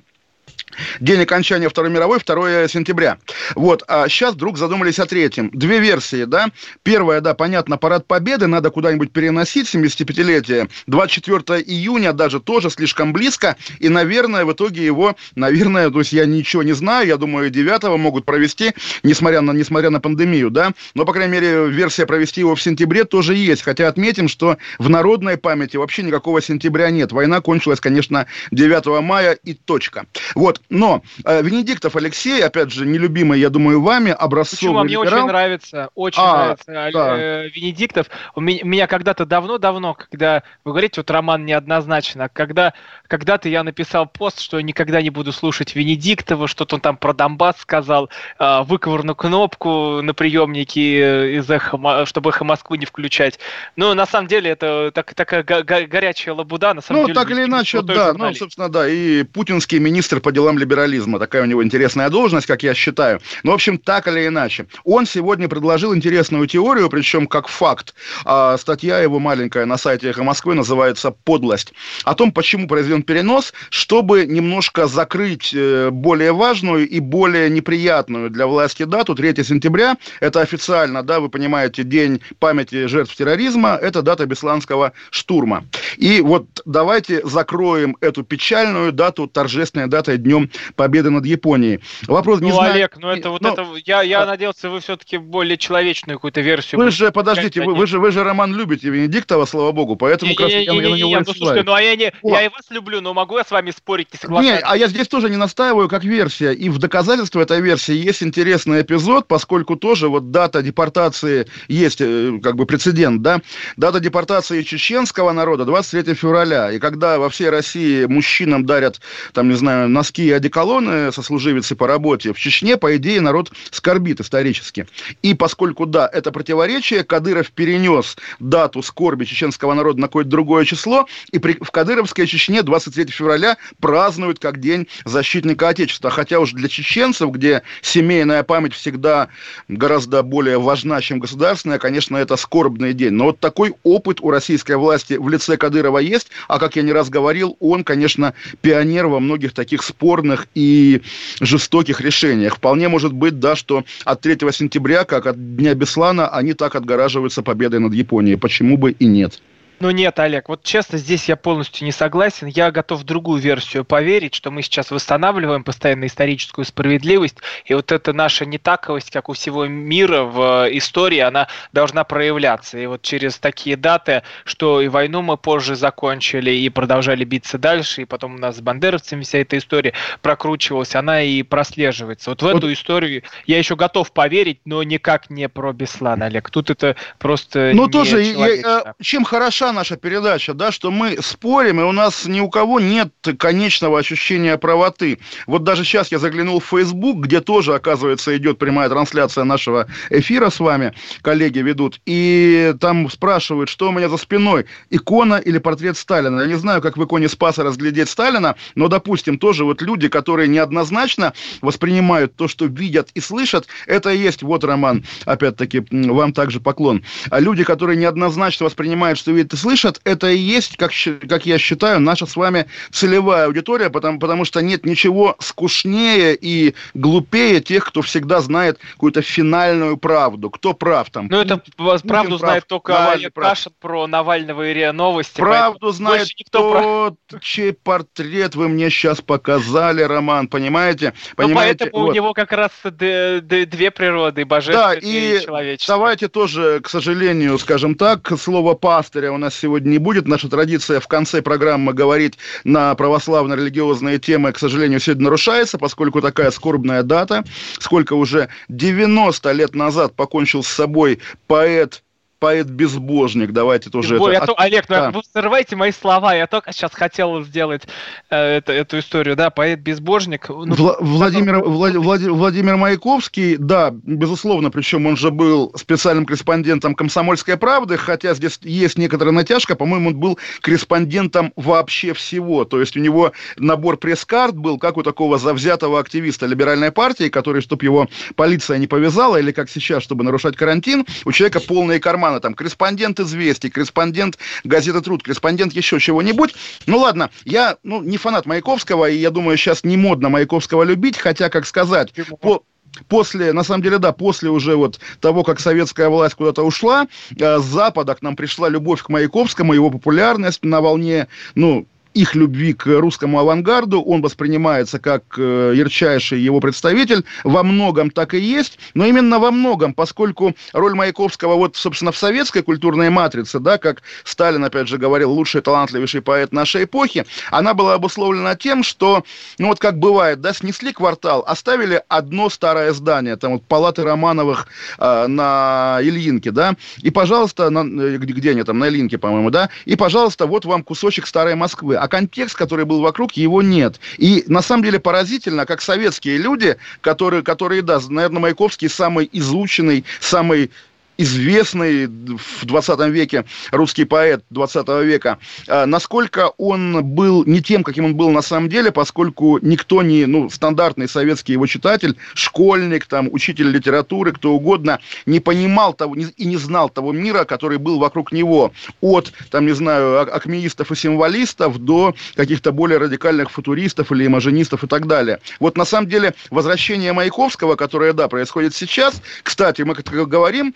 День 0.99 1.21
окончания 1.21 1.69
Второй 1.69 1.91
мировой, 1.91 2.19
2 2.19 2.67
сентября. 2.67 3.17
Вот, 3.55 3.83
а 3.87 4.07
сейчас 4.07 4.33
вдруг 4.33 4.57
задумались 4.57 4.99
о 4.99 5.05
третьем. 5.05 5.49
Две 5.53 5.79
версии, 5.79 6.25
да. 6.25 6.47
Первая, 6.83 7.21
да, 7.21 7.33
понятно, 7.33 7.77
парад 7.77 8.07
Победы 8.07 8.47
надо 8.47 8.69
куда-нибудь 8.69 9.11
переносить, 9.11 9.73
75-летие. 9.73 10.69
24 10.87 11.61
июня 11.61 12.13
даже 12.13 12.39
тоже 12.39 12.69
слишком 12.69 13.13
близко. 13.13 13.55
И, 13.79 13.89
наверное, 13.89 14.45
в 14.45 14.53
итоге 14.53 14.85
его, 14.85 15.15
наверное, 15.35 15.89
то 15.89 15.99
есть 15.99 16.13
я 16.13 16.25
ничего 16.25 16.63
не 16.63 16.73
знаю, 16.73 17.07
я 17.07 17.17
думаю, 17.17 17.49
9 17.49 17.83
могут 17.99 18.25
провести, 18.25 18.73
несмотря 19.03 19.41
на, 19.41 19.51
несмотря 19.51 19.89
на 19.89 19.99
пандемию, 19.99 20.49
да. 20.49 20.73
Но, 20.95 21.05
по 21.05 21.13
крайней 21.13 21.33
мере, 21.33 21.67
версия 21.69 22.05
провести 22.05 22.41
его 22.41 22.55
в 22.55 22.61
сентябре 22.61 23.03
тоже 23.03 23.35
есть. 23.35 23.61
Хотя 23.63 23.87
отметим, 23.87 24.27
что 24.27 24.57
в 24.79 24.89
народной 24.89 25.37
памяти 25.37 25.77
вообще 25.77 26.03
никакого 26.03 26.41
сентября 26.41 26.89
нет. 26.89 27.11
Война 27.11 27.41
кончилась, 27.41 27.79
конечно, 27.79 28.27
9 28.51 29.01
мая 29.01 29.33
и 29.33 29.53
точка. 29.53 30.05
Вот, 30.35 30.52
но 30.69 31.01
э, 31.25 31.41
Венедиктов 31.41 31.95
Алексей, 31.95 32.43
опять 32.43 32.71
же, 32.71 32.85
нелюбимый, 32.85 33.39
я 33.39 33.49
думаю, 33.49 33.81
вами, 33.81 34.11
образцовый 34.11 34.57
Почему? 34.57 34.79
А 34.79 34.83
мне 34.83 34.95
либерал. 34.95 35.19
очень 35.19 35.27
нравится, 35.27 35.89
очень 35.95 36.21
а, 36.21 36.37
нравится 36.37 36.91
да. 36.93 37.17
э, 37.17 37.49
Венедиктов. 37.49 38.07
У 38.35 38.41
меня, 38.41 38.59
меня 38.63 38.87
когда-то 38.87 39.25
давно-давно, 39.25 39.93
когда, 39.93 40.43
вы 40.63 40.71
говорите, 40.71 41.01
вот 41.01 41.11
роман 41.11 41.45
неоднозначно, 41.45 42.29
когда 42.29 42.73
когда-то 43.07 43.47
я 43.49 43.63
написал 43.63 44.07
пост, 44.07 44.39
что 44.39 44.57
я 44.57 44.63
никогда 44.63 45.01
не 45.01 45.09
буду 45.09 45.31
слушать 45.31 45.75
Венедиктова, 45.75 46.47
что-то 46.47 46.75
он 46.75 46.81
там 46.81 46.97
про 46.97 47.13
Донбасс 47.13 47.57
сказал, 47.59 48.09
э, 48.39 48.63
выковырну 48.63 49.15
кнопку 49.15 50.01
на 50.01 50.13
приемнике, 50.13 51.37
из 51.37 51.49
эхо, 51.49 52.05
чтобы 52.05 52.29
эхо 52.31 52.43
Москвы 52.43 52.77
не 52.77 52.85
включать. 52.85 53.39
Ну, 53.75 53.93
на 53.93 54.05
самом 54.05 54.27
деле, 54.27 54.51
это 54.51 54.91
так, 54.93 55.13
такая 55.13 55.43
го- 55.43 55.63
горячая 55.63 56.33
лабуда, 56.33 56.73
на 56.73 56.81
самом 56.81 57.01
ну, 57.01 57.07
деле. 57.07 57.19
Ну, 57.19 57.23
так 57.23 57.31
или 57.31 57.45
иначе, 57.45 57.81
да, 57.81 58.13
ну, 58.13 58.33
собственно, 58.33 58.69
да, 58.69 58.87
и 58.87 59.23
путинский 59.23 59.79
министр 59.79 60.19
по 60.19 60.31
делам 60.31 60.42
делам 60.43 60.57
либерализма. 60.57 61.19
Такая 61.19 61.43
у 61.43 61.45
него 61.45 61.63
интересная 61.63 62.09
должность, 62.09 62.47
как 62.47 62.63
я 62.63 62.73
считаю. 62.73 63.21
Но, 63.43 63.51
в 63.51 63.55
общем, 63.55 63.77
так 63.77 64.07
или 64.07 64.27
иначе. 64.27 64.67
Он 64.83 65.05
сегодня 65.05 65.47
предложил 65.47 65.95
интересную 65.95 66.47
теорию, 66.47 66.89
причем 66.89 67.27
как 67.27 67.47
факт. 67.47 67.93
А, 68.25 68.57
статья 68.57 68.99
его 68.99 69.19
маленькая 69.19 69.65
на 69.65 69.77
сайте 69.77 70.09
«Эхо 70.09 70.23
Москвы» 70.23 70.53
называется 70.55 71.11
«Подлость». 71.11 71.73
О 72.03 72.13
том, 72.13 72.31
почему 72.31 72.67
произведен 72.67 73.03
перенос, 73.03 73.53
чтобы 73.69 74.25
немножко 74.25 74.87
закрыть 74.87 75.53
э, 75.53 75.89
более 75.91 76.33
важную 76.33 76.87
и 76.87 76.99
более 76.99 77.49
неприятную 77.49 78.29
для 78.29 78.45
власти 78.45 78.83
дату, 78.83 79.15
3 79.15 79.43
сентября. 79.43 79.95
Это 80.19 80.41
официально, 80.41 81.03
да, 81.03 81.19
вы 81.19 81.29
понимаете, 81.29 81.83
день 81.83 82.21
памяти 82.39 82.87
жертв 82.87 83.15
терроризма. 83.15 83.79
Это 83.81 84.01
дата 84.01 84.25
Бесланского 84.25 84.91
штурма. 85.09 85.65
И 85.97 86.21
вот 86.21 86.47
давайте 86.65 87.25
закроем 87.25 87.95
эту 88.01 88.23
печальную 88.23 88.91
дату, 88.91 89.27
торжественной 89.27 89.87
датой 89.87 90.17
Днем 90.17 90.32
Победы 90.75 91.09
над 91.09 91.25
Японией. 91.25 91.79
Вопрос 92.07 92.39
ну, 92.39 92.47
не 92.47 92.51
знаю... 92.53 92.73
Олег, 92.73 92.97
ну 92.97 93.09
это 93.09 93.29
вот 93.29 93.41
но... 93.41 93.53
это... 93.53 93.65
Я, 93.85 94.01
я 94.01 94.23
а... 94.23 94.25
надеялся, 94.25 94.69
вы 94.69 94.79
все-таки 94.79 95.17
более 95.17 95.57
человечную 95.57 96.17
какую-то 96.17 96.41
версию... 96.41 96.81
Вы 96.81 96.91
же, 96.91 97.11
подождите, 97.11 97.63
вы, 97.63 97.75
вы, 97.75 97.87
же, 97.87 97.99
вы 97.99 98.11
же 98.11 98.23
роман 98.23 98.53
любите 98.53 98.89
Венедиктова, 98.89 99.45
слава 99.45 99.71
богу, 99.71 99.95
поэтому 99.95 100.31
не, 100.31 100.35
как 100.35 100.47
не, 100.47 100.55
не, 100.55 100.63
я, 100.63 100.73
не, 100.73 100.99
я 100.99 101.05
не, 101.07 101.19
ну, 101.19 101.33
слушайте, 101.33 101.63
ну 101.63 101.73
а 101.73 101.81
я, 101.81 101.95
не, 101.95 102.13
я 102.23 102.45
и 102.45 102.49
вас 102.49 102.69
люблю, 102.69 103.01
но 103.01 103.13
могу 103.13 103.37
я 103.37 103.43
с 103.43 103.51
вами 103.51 103.71
спорить 103.71 104.07
и 104.13 104.17
соглашаться? 104.17 104.55
Не, 104.55 104.59
а 104.59 104.77
я 104.77 104.87
здесь 104.87 105.07
тоже 105.07 105.29
не 105.29 105.37
настаиваю 105.37 105.87
как 105.89 106.03
версия. 106.03 106.53
И 106.53 106.69
в 106.69 106.77
доказательство 106.77 107.41
этой 107.41 107.61
версии 107.61 107.95
есть 107.95 108.23
интересный 108.23 108.81
эпизод, 108.81 109.27
поскольку 109.27 109.75
тоже 109.75 110.07
вот 110.07 110.31
дата 110.31 110.61
депортации 110.61 111.47
есть, 111.67 112.01
э, 112.01 112.39
как 112.41 112.55
бы 112.55 112.65
прецедент, 112.65 113.21
да? 113.21 113.41
Дата 113.77 113.99
депортации 113.99 114.61
чеченского 114.63 115.31
народа 115.31 115.65
23 115.65 116.13
февраля. 116.13 116.71
И 116.71 116.79
когда 116.79 117.19
во 117.19 117.29
всей 117.29 117.49
России 117.49 118.05
мужчинам 118.05 118.65
дарят, 118.65 119.01
там, 119.33 119.49
не 119.49 119.55
знаю, 119.55 119.89
носки 119.89 120.22
и 120.27 120.31
одеколоны 120.31 121.11
сослуживицы 121.11 121.75
по 121.75 121.87
работе, 121.87 122.33
в 122.33 122.39
Чечне, 122.39 122.77
по 122.77 122.95
идее, 122.97 123.21
народ 123.21 123.51
скорбит 123.71 124.19
исторически. 124.19 124.87
И 125.21 125.33
поскольку, 125.33 125.85
да, 125.85 126.09
это 126.11 126.31
противоречие, 126.31 127.03
Кадыров 127.03 127.51
перенес 127.51 128.15
дату 128.39 128.81
скорби 128.81 129.25
чеченского 129.25 129.73
народа 129.73 130.01
на 130.01 130.07
какое-то 130.07 130.29
другое 130.29 130.65
число, 130.65 131.07
и 131.31 131.39
при, 131.39 131.53
в 131.61 131.71
Кадыровской 131.71 132.27
Чечне 132.27 132.63
23 132.63 133.05
февраля 133.07 133.57
празднуют 133.79 134.39
как 134.39 134.59
День 134.59 134.87
защитника 135.05 135.69
Отечества. 135.69 136.09
Хотя 136.09 136.39
уж 136.39 136.51
для 136.53 136.67
чеченцев, 136.67 137.31
где 137.31 137.63
семейная 137.81 138.43
память 138.43 138.73
всегда 138.73 139.29
гораздо 139.67 140.23
более 140.23 140.59
важна, 140.59 141.01
чем 141.01 141.19
государственная, 141.19 141.79
конечно, 141.79 142.17
это 142.17 142.35
скорбный 142.35 142.93
день. 142.93 143.11
Но 143.11 143.25
вот 143.25 143.39
такой 143.39 143.73
опыт 143.83 144.19
у 144.21 144.29
российской 144.29 144.77
власти 144.77 145.13
в 145.13 145.27
лице 145.29 145.57
Кадырова 145.57 145.99
есть, 145.99 146.29
а 146.47 146.59
как 146.59 146.75
я 146.75 146.81
не 146.81 146.91
раз 146.91 147.09
говорил, 147.09 147.57
он, 147.59 147.83
конечно, 147.83 148.33
пионер 148.61 149.07
во 149.07 149.19
многих 149.19 149.53
таких 149.53 149.83
спорных 150.13 150.47
и 150.53 151.01
жестоких 151.41 151.99
решениях. 151.99 152.57
Вполне 152.57 152.87
может 152.87 153.13
быть, 153.13 153.39
да, 153.39 153.55
что 153.55 153.83
от 154.05 154.21
3 154.21 154.37
сентября, 154.51 155.05
как 155.05 155.25
от 155.25 155.55
Дня 155.55 155.73
Беслана, 155.73 156.27
они 156.27 156.53
так 156.53 156.75
отгораживаются 156.75 157.41
победой 157.41 157.79
над 157.79 157.93
Японией. 157.93 158.37
Почему 158.37 158.77
бы 158.77 158.91
и 158.91 159.05
нет? 159.05 159.41
Ну 159.79 159.91
нет, 159.91 160.17
Олег, 160.19 160.49
вот 160.49 160.63
честно, 160.63 160.97
здесь 160.97 161.27
я 161.27 161.35
полностью 161.35 161.85
не 161.85 161.91
согласен. 161.91 162.47
Я 162.47 162.71
готов 162.71 163.01
в 163.01 163.03
другую 163.03 163.41
версию 163.41 163.83
поверить, 163.83 164.33
что 164.33 164.51
мы 164.51 164.61
сейчас 164.61 164.91
восстанавливаем 164.91 165.63
постоянно 165.63 166.05
историческую 166.05 166.65
справедливость, 166.65 167.37
и 167.65 167.73
вот 167.73 167.91
эта 167.91 168.13
наша 168.13 168.45
нетаковость, 168.45 169.11
как 169.11 169.29
у 169.29 169.33
всего 169.33 169.65
мира 169.65 170.23
в 170.23 170.67
истории, 170.71 171.19
она 171.19 171.47
должна 171.73 172.03
проявляться. 172.03 172.77
И 172.77 172.85
вот 172.85 173.01
через 173.01 173.37
такие 173.39 173.75
даты, 173.75 174.23
что 174.45 174.81
и 174.81 174.87
войну 174.87 175.21
мы 175.21 175.37
позже 175.37 175.75
закончили, 175.75 176.51
и 176.51 176.69
продолжали 176.69 177.25
биться 177.25 177.57
дальше, 177.57 178.03
и 178.03 178.05
потом 178.05 178.35
у 178.35 178.37
нас 178.37 178.57
с 178.57 178.61
бандеровцами 178.61 179.23
вся 179.23 179.39
эта 179.39 179.57
история 179.57 179.93
прокручивалась, 180.21 180.95
она 180.95 181.21
и 181.21 181.43
прослеживается. 181.43 182.29
Вот 182.29 182.41
в 182.41 182.45
вот. 182.45 182.55
эту 182.55 182.71
историю 182.71 183.23
я 183.45 183.57
еще 183.57 183.75
готов 183.75 184.11
поверить, 184.11 184.59
но 184.65 184.81
никак 184.83 185.29
не 185.29 185.49
про 185.49 185.73
Беслан, 185.73 186.23
Олег. 186.23 186.49
Тут 186.49 186.69
это 186.69 186.95
просто 187.19 187.71
Ну 187.73 187.87
тоже, 187.87 188.21
я, 188.21 188.95
чем 189.01 189.25
хороша 189.63 189.73
наша 189.73 189.95
передача, 189.95 190.53
да, 190.53 190.71
что 190.71 190.91
мы 190.91 191.17
спорим, 191.21 191.79
и 191.79 191.83
у 191.83 191.93
нас 191.93 192.25
ни 192.25 192.41
у 192.41 192.49
кого 192.49 192.81
нет 192.81 193.13
конечного 193.37 193.97
ощущения 193.97 194.57
правоты. 194.57 195.19
Вот 195.47 195.63
даже 195.63 195.85
сейчас 195.85 196.11
я 196.11 196.19
заглянул 196.19 196.59
в 196.59 196.65
Facebook, 196.65 197.19
где 197.19 197.39
тоже, 197.39 197.73
оказывается, 197.73 198.35
идет 198.35 198.57
прямая 198.57 198.89
трансляция 198.89 199.45
нашего 199.45 199.87
эфира 200.09 200.49
с 200.49 200.59
вами, 200.59 200.93
коллеги 201.21 201.59
ведут, 201.59 202.01
и 202.05 202.73
там 202.81 203.09
спрашивают, 203.09 203.69
что 203.69 203.87
у 203.87 203.91
меня 203.93 204.09
за 204.09 204.17
спиной, 204.17 204.65
икона 204.89 205.35
или 205.35 205.59
портрет 205.59 205.97
Сталина. 205.97 206.41
Я 206.41 206.47
не 206.47 206.57
знаю, 206.57 206.81
как 206.81 206.97
в 206.97 207.03
иконе 207.03 207.29
Спаса 207.29 207.63
разглядеть 207.63 208.09
Сталина, 208.09 208.55
но, 208.75 208.89
допустим, 208.89 209.39
тоже 209.39 209.63
вот 209.63 209.81
люди, 209.81 210.09
которые 210.09 210.49
неоднозначно 210.49 211.33
воспринимают 211.61 212.35
то, 212.35 212.49
что 212.49 212.65
видят 212.65 213.11
и 213.15 213.21
слышат, 213.21 213.67
это 213.87 214.09
и 214.09 214.17
есть, 214.17 214.43
вот, 214.43 214.65
Роман, 214.65 215.05
опять-таки, 215.25 215.85
вам 215.89 216.33
также 216.33 216.59
поклон. 216.59 217.03
А 217.29 217.39
люди, 217.39 217.63
которые 217.63 217.97
неоднозначно 217.97 218.65
воспринимают, 218.65 219.17
что 219.17 219.31
видят 219.31 219.52
и 219.53 219.57
слышат, 219.57 220.01
это 220.03 220.29
и 220.29 220.37
есть, 220.37 220.77
как, 220.77 220.91
как 221.27 221.45
я 221.45 221.57
считаю, 221.57 221.99
наша 221.99 222.25
с 222.25 222.35
вами 222.35 222.67
целевая 222.91 223.45
аудитория, 223.45 223.89
потому, 223.89 224.19
потому 224.19 224.45
что 224.45 224.61
нет 224.61 224.85
ничего 224.85 225.35
скучнее 225.39 226.35
и 226.39 226.75
глупее 226.93 227.61
тех, 227.61 227.85
кто 227.85 228.01
всегда 228.01 228.41
знает 228.41 228.79
какую-то 228.93 229.21
финальную 229.21 229.97
правду. 229.97 230.49
Кто 230.49 230.73
прав 230.73 231.09
там? 231.09 231.27
Ну, 231.29 231.39
это 231.39 231.57
Путин 231.57 232.07
правду 232.07 232.37
прав, 232.37 232.39
знает 232.39 232.67
только 232.67 233.11
Олег 233.11 233.33
Кашин 233.33 233.73
про 233.79 234.07
Навального 234.07 234.69
и 234.69 234.73
РИА 234.73 234.93
Новости. 234.93 235.39
Правду 235.39 235.91
знает 235.91 236.27
тот, 236.51 237.17
прав... 237.29 237.41
чей 237.41 237.73
портрет 237.73 238.55
вы 238.55 238.69
мне 238.69 238.89
сейчас 238.89 239.21
показали, 239.21 240.01
Роман, 240.01 240.47
понимаете? 240.47 241.13
Ну, 241.37 241.45
понимаете? 241.45 241.79
поэтому 241.79 242.03
вот. 242.03 242.11
у 242.11 242.13
него 242.13 242.33
как 242.33 242.51
раз 242.51 242.71
две 242.83 243.91
природы, 243.91 244.45
божественная 244.45 244.99
да, 245.01 245.07
и, 245.07 245.37
и 245.37 245.41
человеческая. 245.41 245.93
Давайте 245.93 246.27
тоже, 246.27 246.79
к 246.81 246.89
сожалению, 246.89 247.57
скажем 247.59 247.95
так, 247.95 248.31
слово 248.37 248.73
пастыря 248.73 249.31
у 249.31 249.37
нас 249.43 249.55
сегодня 249.55 249.91
не 249.91 249.97
будет. 249.99 250.27
Наша 250.27 250.49
традиция 250.49 250.99
в 250.99 251.07
конце 251.07 251.41
программы 251.41 251.93
говорить 251.93 252.37
на 252.63 252.93
православно-религиозные 252.95 254.19
темы, 254.19 254.51
к 254.51 254.59
сожалению, 254.59 254.99
сегодня 254.99 255.25
нарушается, 255.25 255.77
поскольку 255.77 256.21
такая 256.21 256.51
скорбная 256.51 257.03
дата. 257.03 257.43
Сколько 257.79 258.13
уже 258.13 258.49
90 258.69 259.51
лет 259.51 259.75
назад 259.75 260.15
покончил 260.15 260.63
с 260.63 260.67
собой 260.67 261.19
поэт 261.47 262.03
поэт-безбожник, 262.43 263.53
давайте 263.53 263.89
тоже 263.89 264.17
Бо, 264.17 264.29
это... 264.29 264.47
То, 264.47 264.55
Олег, 264.57 264.89
ну, 264.89 264.95
да. 264.95 265.11
вы 265.11 265.21
срывайте 265.31 265.77
мои 265.77 265.93
слова, 265.93 266.35
я 266.35 266.45
только 266.45 266.73
сейчас 266.73 266.91
хотел 266.93 267.41
сделать 267.45 267.83
э, 268.29 268.57
это, 268.57 268.73
эту 268.73 268.99
историю, 268.99 269.37
да, 269.37 269.49
поэт-безбожник. 269.49 270.49
Ну, 270.49 270.65
Вла- 270.65 270.97
Владимир, 270.99 271.59
Влад, 271.59 271.95
Влад, 271.95 272.21
Владимир 272.21 272.75
Маяковский, 272.75 273.55
да, 273.55 273.91
безусловно, 273.93 274.71
причем 274.71 275.05
он 275.05 275.15
же 275.15 275.31
был 275.31 275.71
специальным 275.77 276.25
корреспондентом 276.25 276.95
«Комсомольской 276.95 277.55
правды», 277.55 277.95
хотя 277.95 278.33
здесь 278.33 278.59
есть 278.63 278.97
некоторая 278.97 279.33
натяжка, 279.33 279.77
по-моему, 279.77 280.09
он 280.09 280.17
был 280.17 280.37
корреспондентом 280.59 281.53
вообще 281.55 282.11
всего, 282.11 282.65
то 282.65 282.81
есть 282.81 282.97
у 282.97 282.99
него 282.99 283.31
набор 283.55 283.95
пресс-карт 283.95 284.57
был, 284.57 284.77
как 284.79 284.97
у 284.97 285.03
такого 285.03 285.37
завзятого 285.37 285.97
активиста 285.97 286.45
либеральной 286.45 286.91
партии, 286.91 287.29
который, 287.29 287.61
чтобы 287.61 287.85
его 287.85 288.09
полиция 288.35 288.79
не 288.79 288.87
повязала, 288.87 289.37
или 289.37 289.53
как 289.53 289.69
сейчас, 289.69 290.03
чтобы 290.03 290.25
нарушать 290.25 290.57
карантин, 290.57 291.05
у 291.23 291.31
человека 291.31 291.61
полные 291.61 292.01
карманы 292.01 292.32
романа, 292.33 292.39
там, 292.39 292.53
корреспондент 292.53 293.19
«Известий», 293.19 293.69
корреспондент 293.69 294.37
газеты 294.63 295.01
«Труд», 295.01 295.23
корреспондент 295.23 295.73
еще 295.73 295.99
чего-нибудь. 295.99 296.55
Ну, 296.85 296.99
ладно, 296.99 297.29
я, 297.45 297.77
ну, 297.83 298.01
не 298.01 298.17
фанат 298.17 298.45
Маяковского, 298.45 299.09
и 299.09 299.17
я 299.17 299.29
думаю, 299.29 299.57
сейчас 299.57 299.83
не 299.83 299.97
модно 299.97 300.29
Маяковского 300.29 300.83
любить, 300.83 301.17
хотя, 301.17 301.49
как 301.49 301.65
сказать, 301.65 302.13
по, 302.41 302.63
после, 303.07 303.53
на 303.53 303.63
самом 303.63 303.83
деле, 303.83 303.99
да, 303.99 304.11
после 304.11 304.49
уже 304.49 304.75
вот 304.75 304.99
того, 305.19 305.43
как 305.43 305.59
советская 305.59 306.09
власть 306.09 306.35
куда-то 306.35 306.63
ушла, 306.63 307.07
э, 307.37 307.59
с 307.59 307.63
Запада 307.63 308.15
к 308.15 308.21
нам 308.21 308.35
пришла 308.35 308.69
любовь 308.69 309.01
к 309.01 309.09
Маяковскому, 309.09 309.73
его 309.73 309.89
популярность 309.89 310.63
на 310.63 310.81
волне, 310.81 311.27
ну, 311.55 311.85
их 312.13 312.35
любви 312.35 312.73
к 312.73 312.85
русскому 312.85 313.39
авангарду, 313.39 314.01
он 314.01 314.21
воспринимается 314.21 314.99
как 314.99 315.23
э, 315.37 315.73
ярчайший 315.75 316.39
его 316.39 316.59
представитель, 316.59 317.23
во 317.43 317.63
многом 317.63 318.09
так 318.09 318.33
и 318.33 318.39
есть, 318.39 318.79
но 318.93 319.05
именно 319.05 319.39
во 319.39 319.51
многом, 319.51 319.93
поскольку 319.93 320.55
роль 320.73 320.93
Маяковского 320.93 321.55
вот, 321.55 321.75
собственно, 321.75 322.11
в 322.11 322.17
советской 322.17 322.61
культурной 322.61 323.09
матрице, 323.09 323.59
да, 323.59 323.77
как 323.77 324.03
Сталин, 324.23 324.63
опять 324.63 324.87
же, 324.87 324.97
говорил, 324.97 325.31
лучший, 325.31 325.61
талантливейший 325.61 326.21
поэт 326.21 326.53
нашей 326.53 326.83
эпохи, 326.83 327.25
она 327.51 327.73
была 327.73 327.95
обусловлена 327.95 328.55
тем, 328.55 328.83
что, 328.83 329.23
ну 329.57 329.69
вот 329.69 329.79
как 329.79 329.97
бывает, 329.97 330.41
да, 330.41 330.53
снесли 330.53 330.93
квартал, 330.93 331.43
оставили 331.47 332.03
одно 332.07 332.49
старое 332.49 332.93
здание, 332.93 333.35
там 333.37 333.53
вот 333.53 333.65
палаты 333.65 334.03
Романовых 334.03 334.67
э, 334.99 335.27
на 335.27 335.99
Ильинке, 336.01 336.51
да, 336.51 336.75
и, 337.01 337.09
пожалуйста, 337.09 337.69
на, 337.69 337.79
э, 337.79 338.17
где, 338.17 338.33
где 338.33 338.51
они 338.51 338.63
там, 338.63 338.79
на 338.79 338.87
Ильинке, 338.87 339.17
по-моему, 339.17 339.49
да, 339.49 339.69
и, 339.85 339.95
пожалуйста, 339.95 340.45
вот 340.45 340.65
вам 340.65 340.83
кусочек 340.83 341.25
старой 341.25 341.55
Москвы 341.55 342.02
а 342.03 342.09
контекст, 342.09 342.57
который 342.57 342.83
был 342.83 342.99
вокруг, 342.99 343.31
его 343.31 343.61
нет. 343.61 343.97
И 344.17 344.43
на 344.47 344.61
самом 344.61 344.83
деле 344.83 344.99
поразительно, 344.99 345.65
как 345.65 345.81
советские 345.81 346.37
люди, 346.37 346.75
которые, 346.99 347.43
которые 347.43 347.81
да, 347.81 348.01
наверное, 348.09 348.41
Маяковский 348.41 348.89
самый 348.89 349.29
изученный, 349.31 350.03
самый 350.19 350.69
известный 351.17 352.07
в 352.07 352.65
20 352.65 352.99
веке 353.09 353.45
русский 353.71 354.05
поэт 354.05 354.43
20 354.49 354.87
века, 355.03 355.37
а, 355.67 355.85
насколько 355.85 356.51
он 356.57 357.03
был 357.03 357.45
не 357.45 357.61
тем, 357.61 357.83
каким 357.83 358.05
он 358.05 358.15
был 358.15 358.29
на 358.31 358.41
самом 358.41 358.69
деле, 358.69 358.91
поскольку 358.91 359.59
никто 359.61 360.01
не, 360.01 360.25
ну, 360.25 360.49
стандартный 360.49 361.07
советский 361.07 361.53
его 361.53 361.67
читатель, 361.67 362.17
школьник, 362.33 363.05
там, 363.05 363.29
учитель 363.31 363.69
литературы, 363.69 364.31
кто 364.31 364.53
угодно, 364.53 364.99
не 365.25 365.39
понимал 365.39 365.93
того 365.93 366.15
и 366.15 366.45
не 366.45 366.57
знал 366.57 366.89
того 366.89 367.11
мира, 367.11 367.45
который 367.45 367.77
был 367.77 367.99
вокруг 367.99 368.31
него. 368.31 368.73
От, 369.01 369.33
там, 369.51 369.65
не 369.65 369.73
знаю, 369.73 370.21
акмеистов 370.35 370.91
и 370.91 370.95
символистов 370.95 371.77
до 371.77 372.15
каких-то 372.35 372.71
более 372.71 372.97
радикальных 372.97 373.51
футуристов 373.51 374.11
или 374.11 374.25
имажинистов 374.25 374.83
и 374.83 374.87
так 374.87 375.07
далее. 375.07 375.39
Вот 375.59 375.77
на 375.77 375.85
самом 375.85 376.09
деле 376.09 376.33
возвращение 376.49 377.13
Маяковского, 377.13 377.75
которое, 377.75 378.13
да, 378.13 378.27
происходит 378.27 378.75
сейчас, 378.75 379.21
кстати, 379.43 379.81
мы 379.83 379.95
как 379.95 380.27
говорим, 380.27 380.73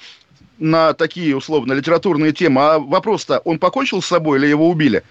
на 0.60 0.94
такие, 0.94 1.36
условно, 1.36 1.74
литературные 1.74 2.34
темы. 2.34 2.62
А 2.62 2.80
вопрос-то, 2.80 3.40
он 3.40 3.60
покончил 3.60 4.02
с 4.02 4.08
собой 4.08 4.40
или 4.40 4.48
его 4.48 4.70
убили? 4.70 5.04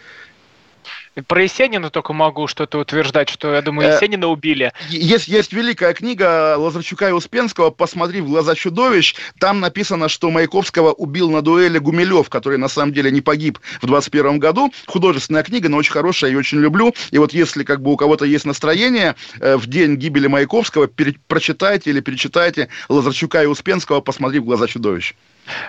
Про 1.29 1.45
Есенина 1.45 1.89
только 1.89 2.13
могу 2.13 2.47
что-то 2.47 2.79
утверждать, 2.79 3.31
что, 3.31 3.55
я 3.55 3.63
думаю, 3.63 3.89
э, 3.89 3.95
Есенина 3.95 4.27
убили. 4.27 4.73
Есть, 4.91 5.29
есть 5.29 5.53
великая 5.55 5.95
книга 5.95 6.57
Лазарчука 6.59 7.09
и 7.09 7.13
Успенского 7.13 7.71
«Посмотри 7.71 8.21
в 8.21 8.27
глаза 8.29 8.55
чудовищ». 8.55 9.15
Там 9.41 9.61
написано, 9.61 10.11
что 10.11 10.31
Маяковского 10.31 10.93
убил 10.93 11.31
на 11.31 11.41
дуэли 11.41 11.79
Гумилев, 11.79 12.29
который 12.29 12.59
на 12.59 12.69
самом 12.69 12.93
деле 12.93 13.11
не 13.11 13.23
погиб 13.23 13.59
в 13.81 13.87
21 13.87 14.39
году. 14.39 14.71
Художественная 14.87 15.43
книга, 15.43 15.71
но 15.71 15.79
очень 15.79 15.93
хорошая, 15.93 16.33
я 16.33 16.37
очень 16.37 16.59
люблю. 16.59 16.95
И 17.11 17.19
вот 17.19 17.33
если 17.33 17.65
как 17.65 17.81
бы 17.81 17.93
у 17.93 17.97
кого-то 17.97 18.27
есть 18.27 18.45
настроение, 18.45 19.15
э, 19.41 19.57
в 19.57 19.67
день 19.69 19.97
гибели 19.97 20.27
Маяковского 20.27 20.87
пере- 20.87 21.17
прочитайте 21.29 21.89
или 21.91 22.01
перечитайте 22.01 22.69
Лазарчука 22.91 23.43
и 23.43 23.47
Успенского 23.47 24.03
«Посмотри 24.03 24.39
в 24.41 24.45
глаза 24.45 24.67
чудовищ». 24.67 25.15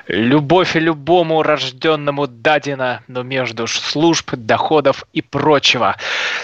Любовь 0.08 0.76
любому 0.76 1.44
рожденному 1.44 2.28
дадена, 2.28 3.04
но 3.08 3.24
между 3.24 3.68
служб, 3.68 4.34
доходов 4.36 5.04
и 5.14 5.22
прочего. 5.22 5.96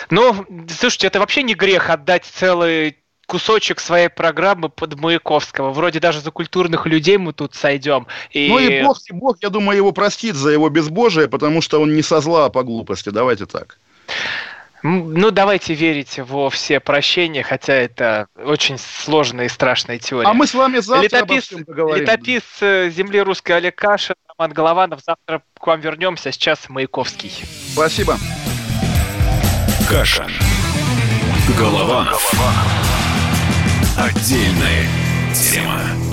Ну, 0.10 0.46
слушайте, 0.70 1.08
это 1.08 1.20
вообще 1.20 1.44
не 1.44 1.54
грех 1.54 1.90
отдать 1.90 2.26
целый 2.26 2.98
кусочек 3.26 3.80
своей 3.80 4.10
программы 4.10 4.70
под 4.70 5.00
Маяковского. 5.00 5.72
Вроде 5.72 6.00
даже 6.00 6.20
за 6.20 6.32
культурных 6.32 6.86
людей 6.86 7.18
мы 7.18 7.34
тут 7.34 7.56
сойдем. 7.56 8.08
И... 8.32 8.48
Ну 8.50 8.60
и 8.60 8.84
Бог, 8.84 8.98
Бог, 9.12 9.38
я 9.42 9.50
думаю, 9.50 9.78
его 9.78 9.92
простит 9.92 10.36
за 10.36 10.52
его 10.52 10.70
безбожие, 10.70 11.28
потому 11.28 11.62
что 11.62 11.82
он 11.82 11.96
не 11.96 12.02
со 12.02 12.20
зла, 12.20 12.46
а 12.46 12.50
по 12.50 12.64
глупости. 12.64 13.10
Давайте 13.10 13.46
так. 13.46 13.80
Ну, 14.84 15.32
давайте 15.32 15.74
верить 15.74 16.20
во 16.20 16.50
все 16.50 16.82
прощения, 16.82 17.42
хотя 17.42 17.74
это 17.74 18.28
очень 18.36 18.78
сложная 18.78 19.46
и 19.46 19.50
страшная 19.50 19.98
теория. 19.98 20.30
А 20.30 20.34
мы 20.34 20.46
с 20.46 20.54
вами 20.54 20.80
завтра 20.80 21.20
летопис, 21.20 21.52
летопис 21.52 22.44
земли 22.94 23.22
русской 23.22 23.54
Олег 23.54 23.76
Кашин, 23.76 24.16
Роман 24.38 24.52
Голованов. 24.52 25.00
Завтра 25.06 25.42
к 25.58 25.66
вам 25.66 25.80
вернемся. 25.80 26.34
Сейчас 26.34 26.68
Маяковский. 26.68 27.32
Спасибо. 27.72 28.18
Кашин. 29.90 30.32
Голованов. 31.58 32.32
Отдельная 33.98 34.88
тема. 35.34 36.13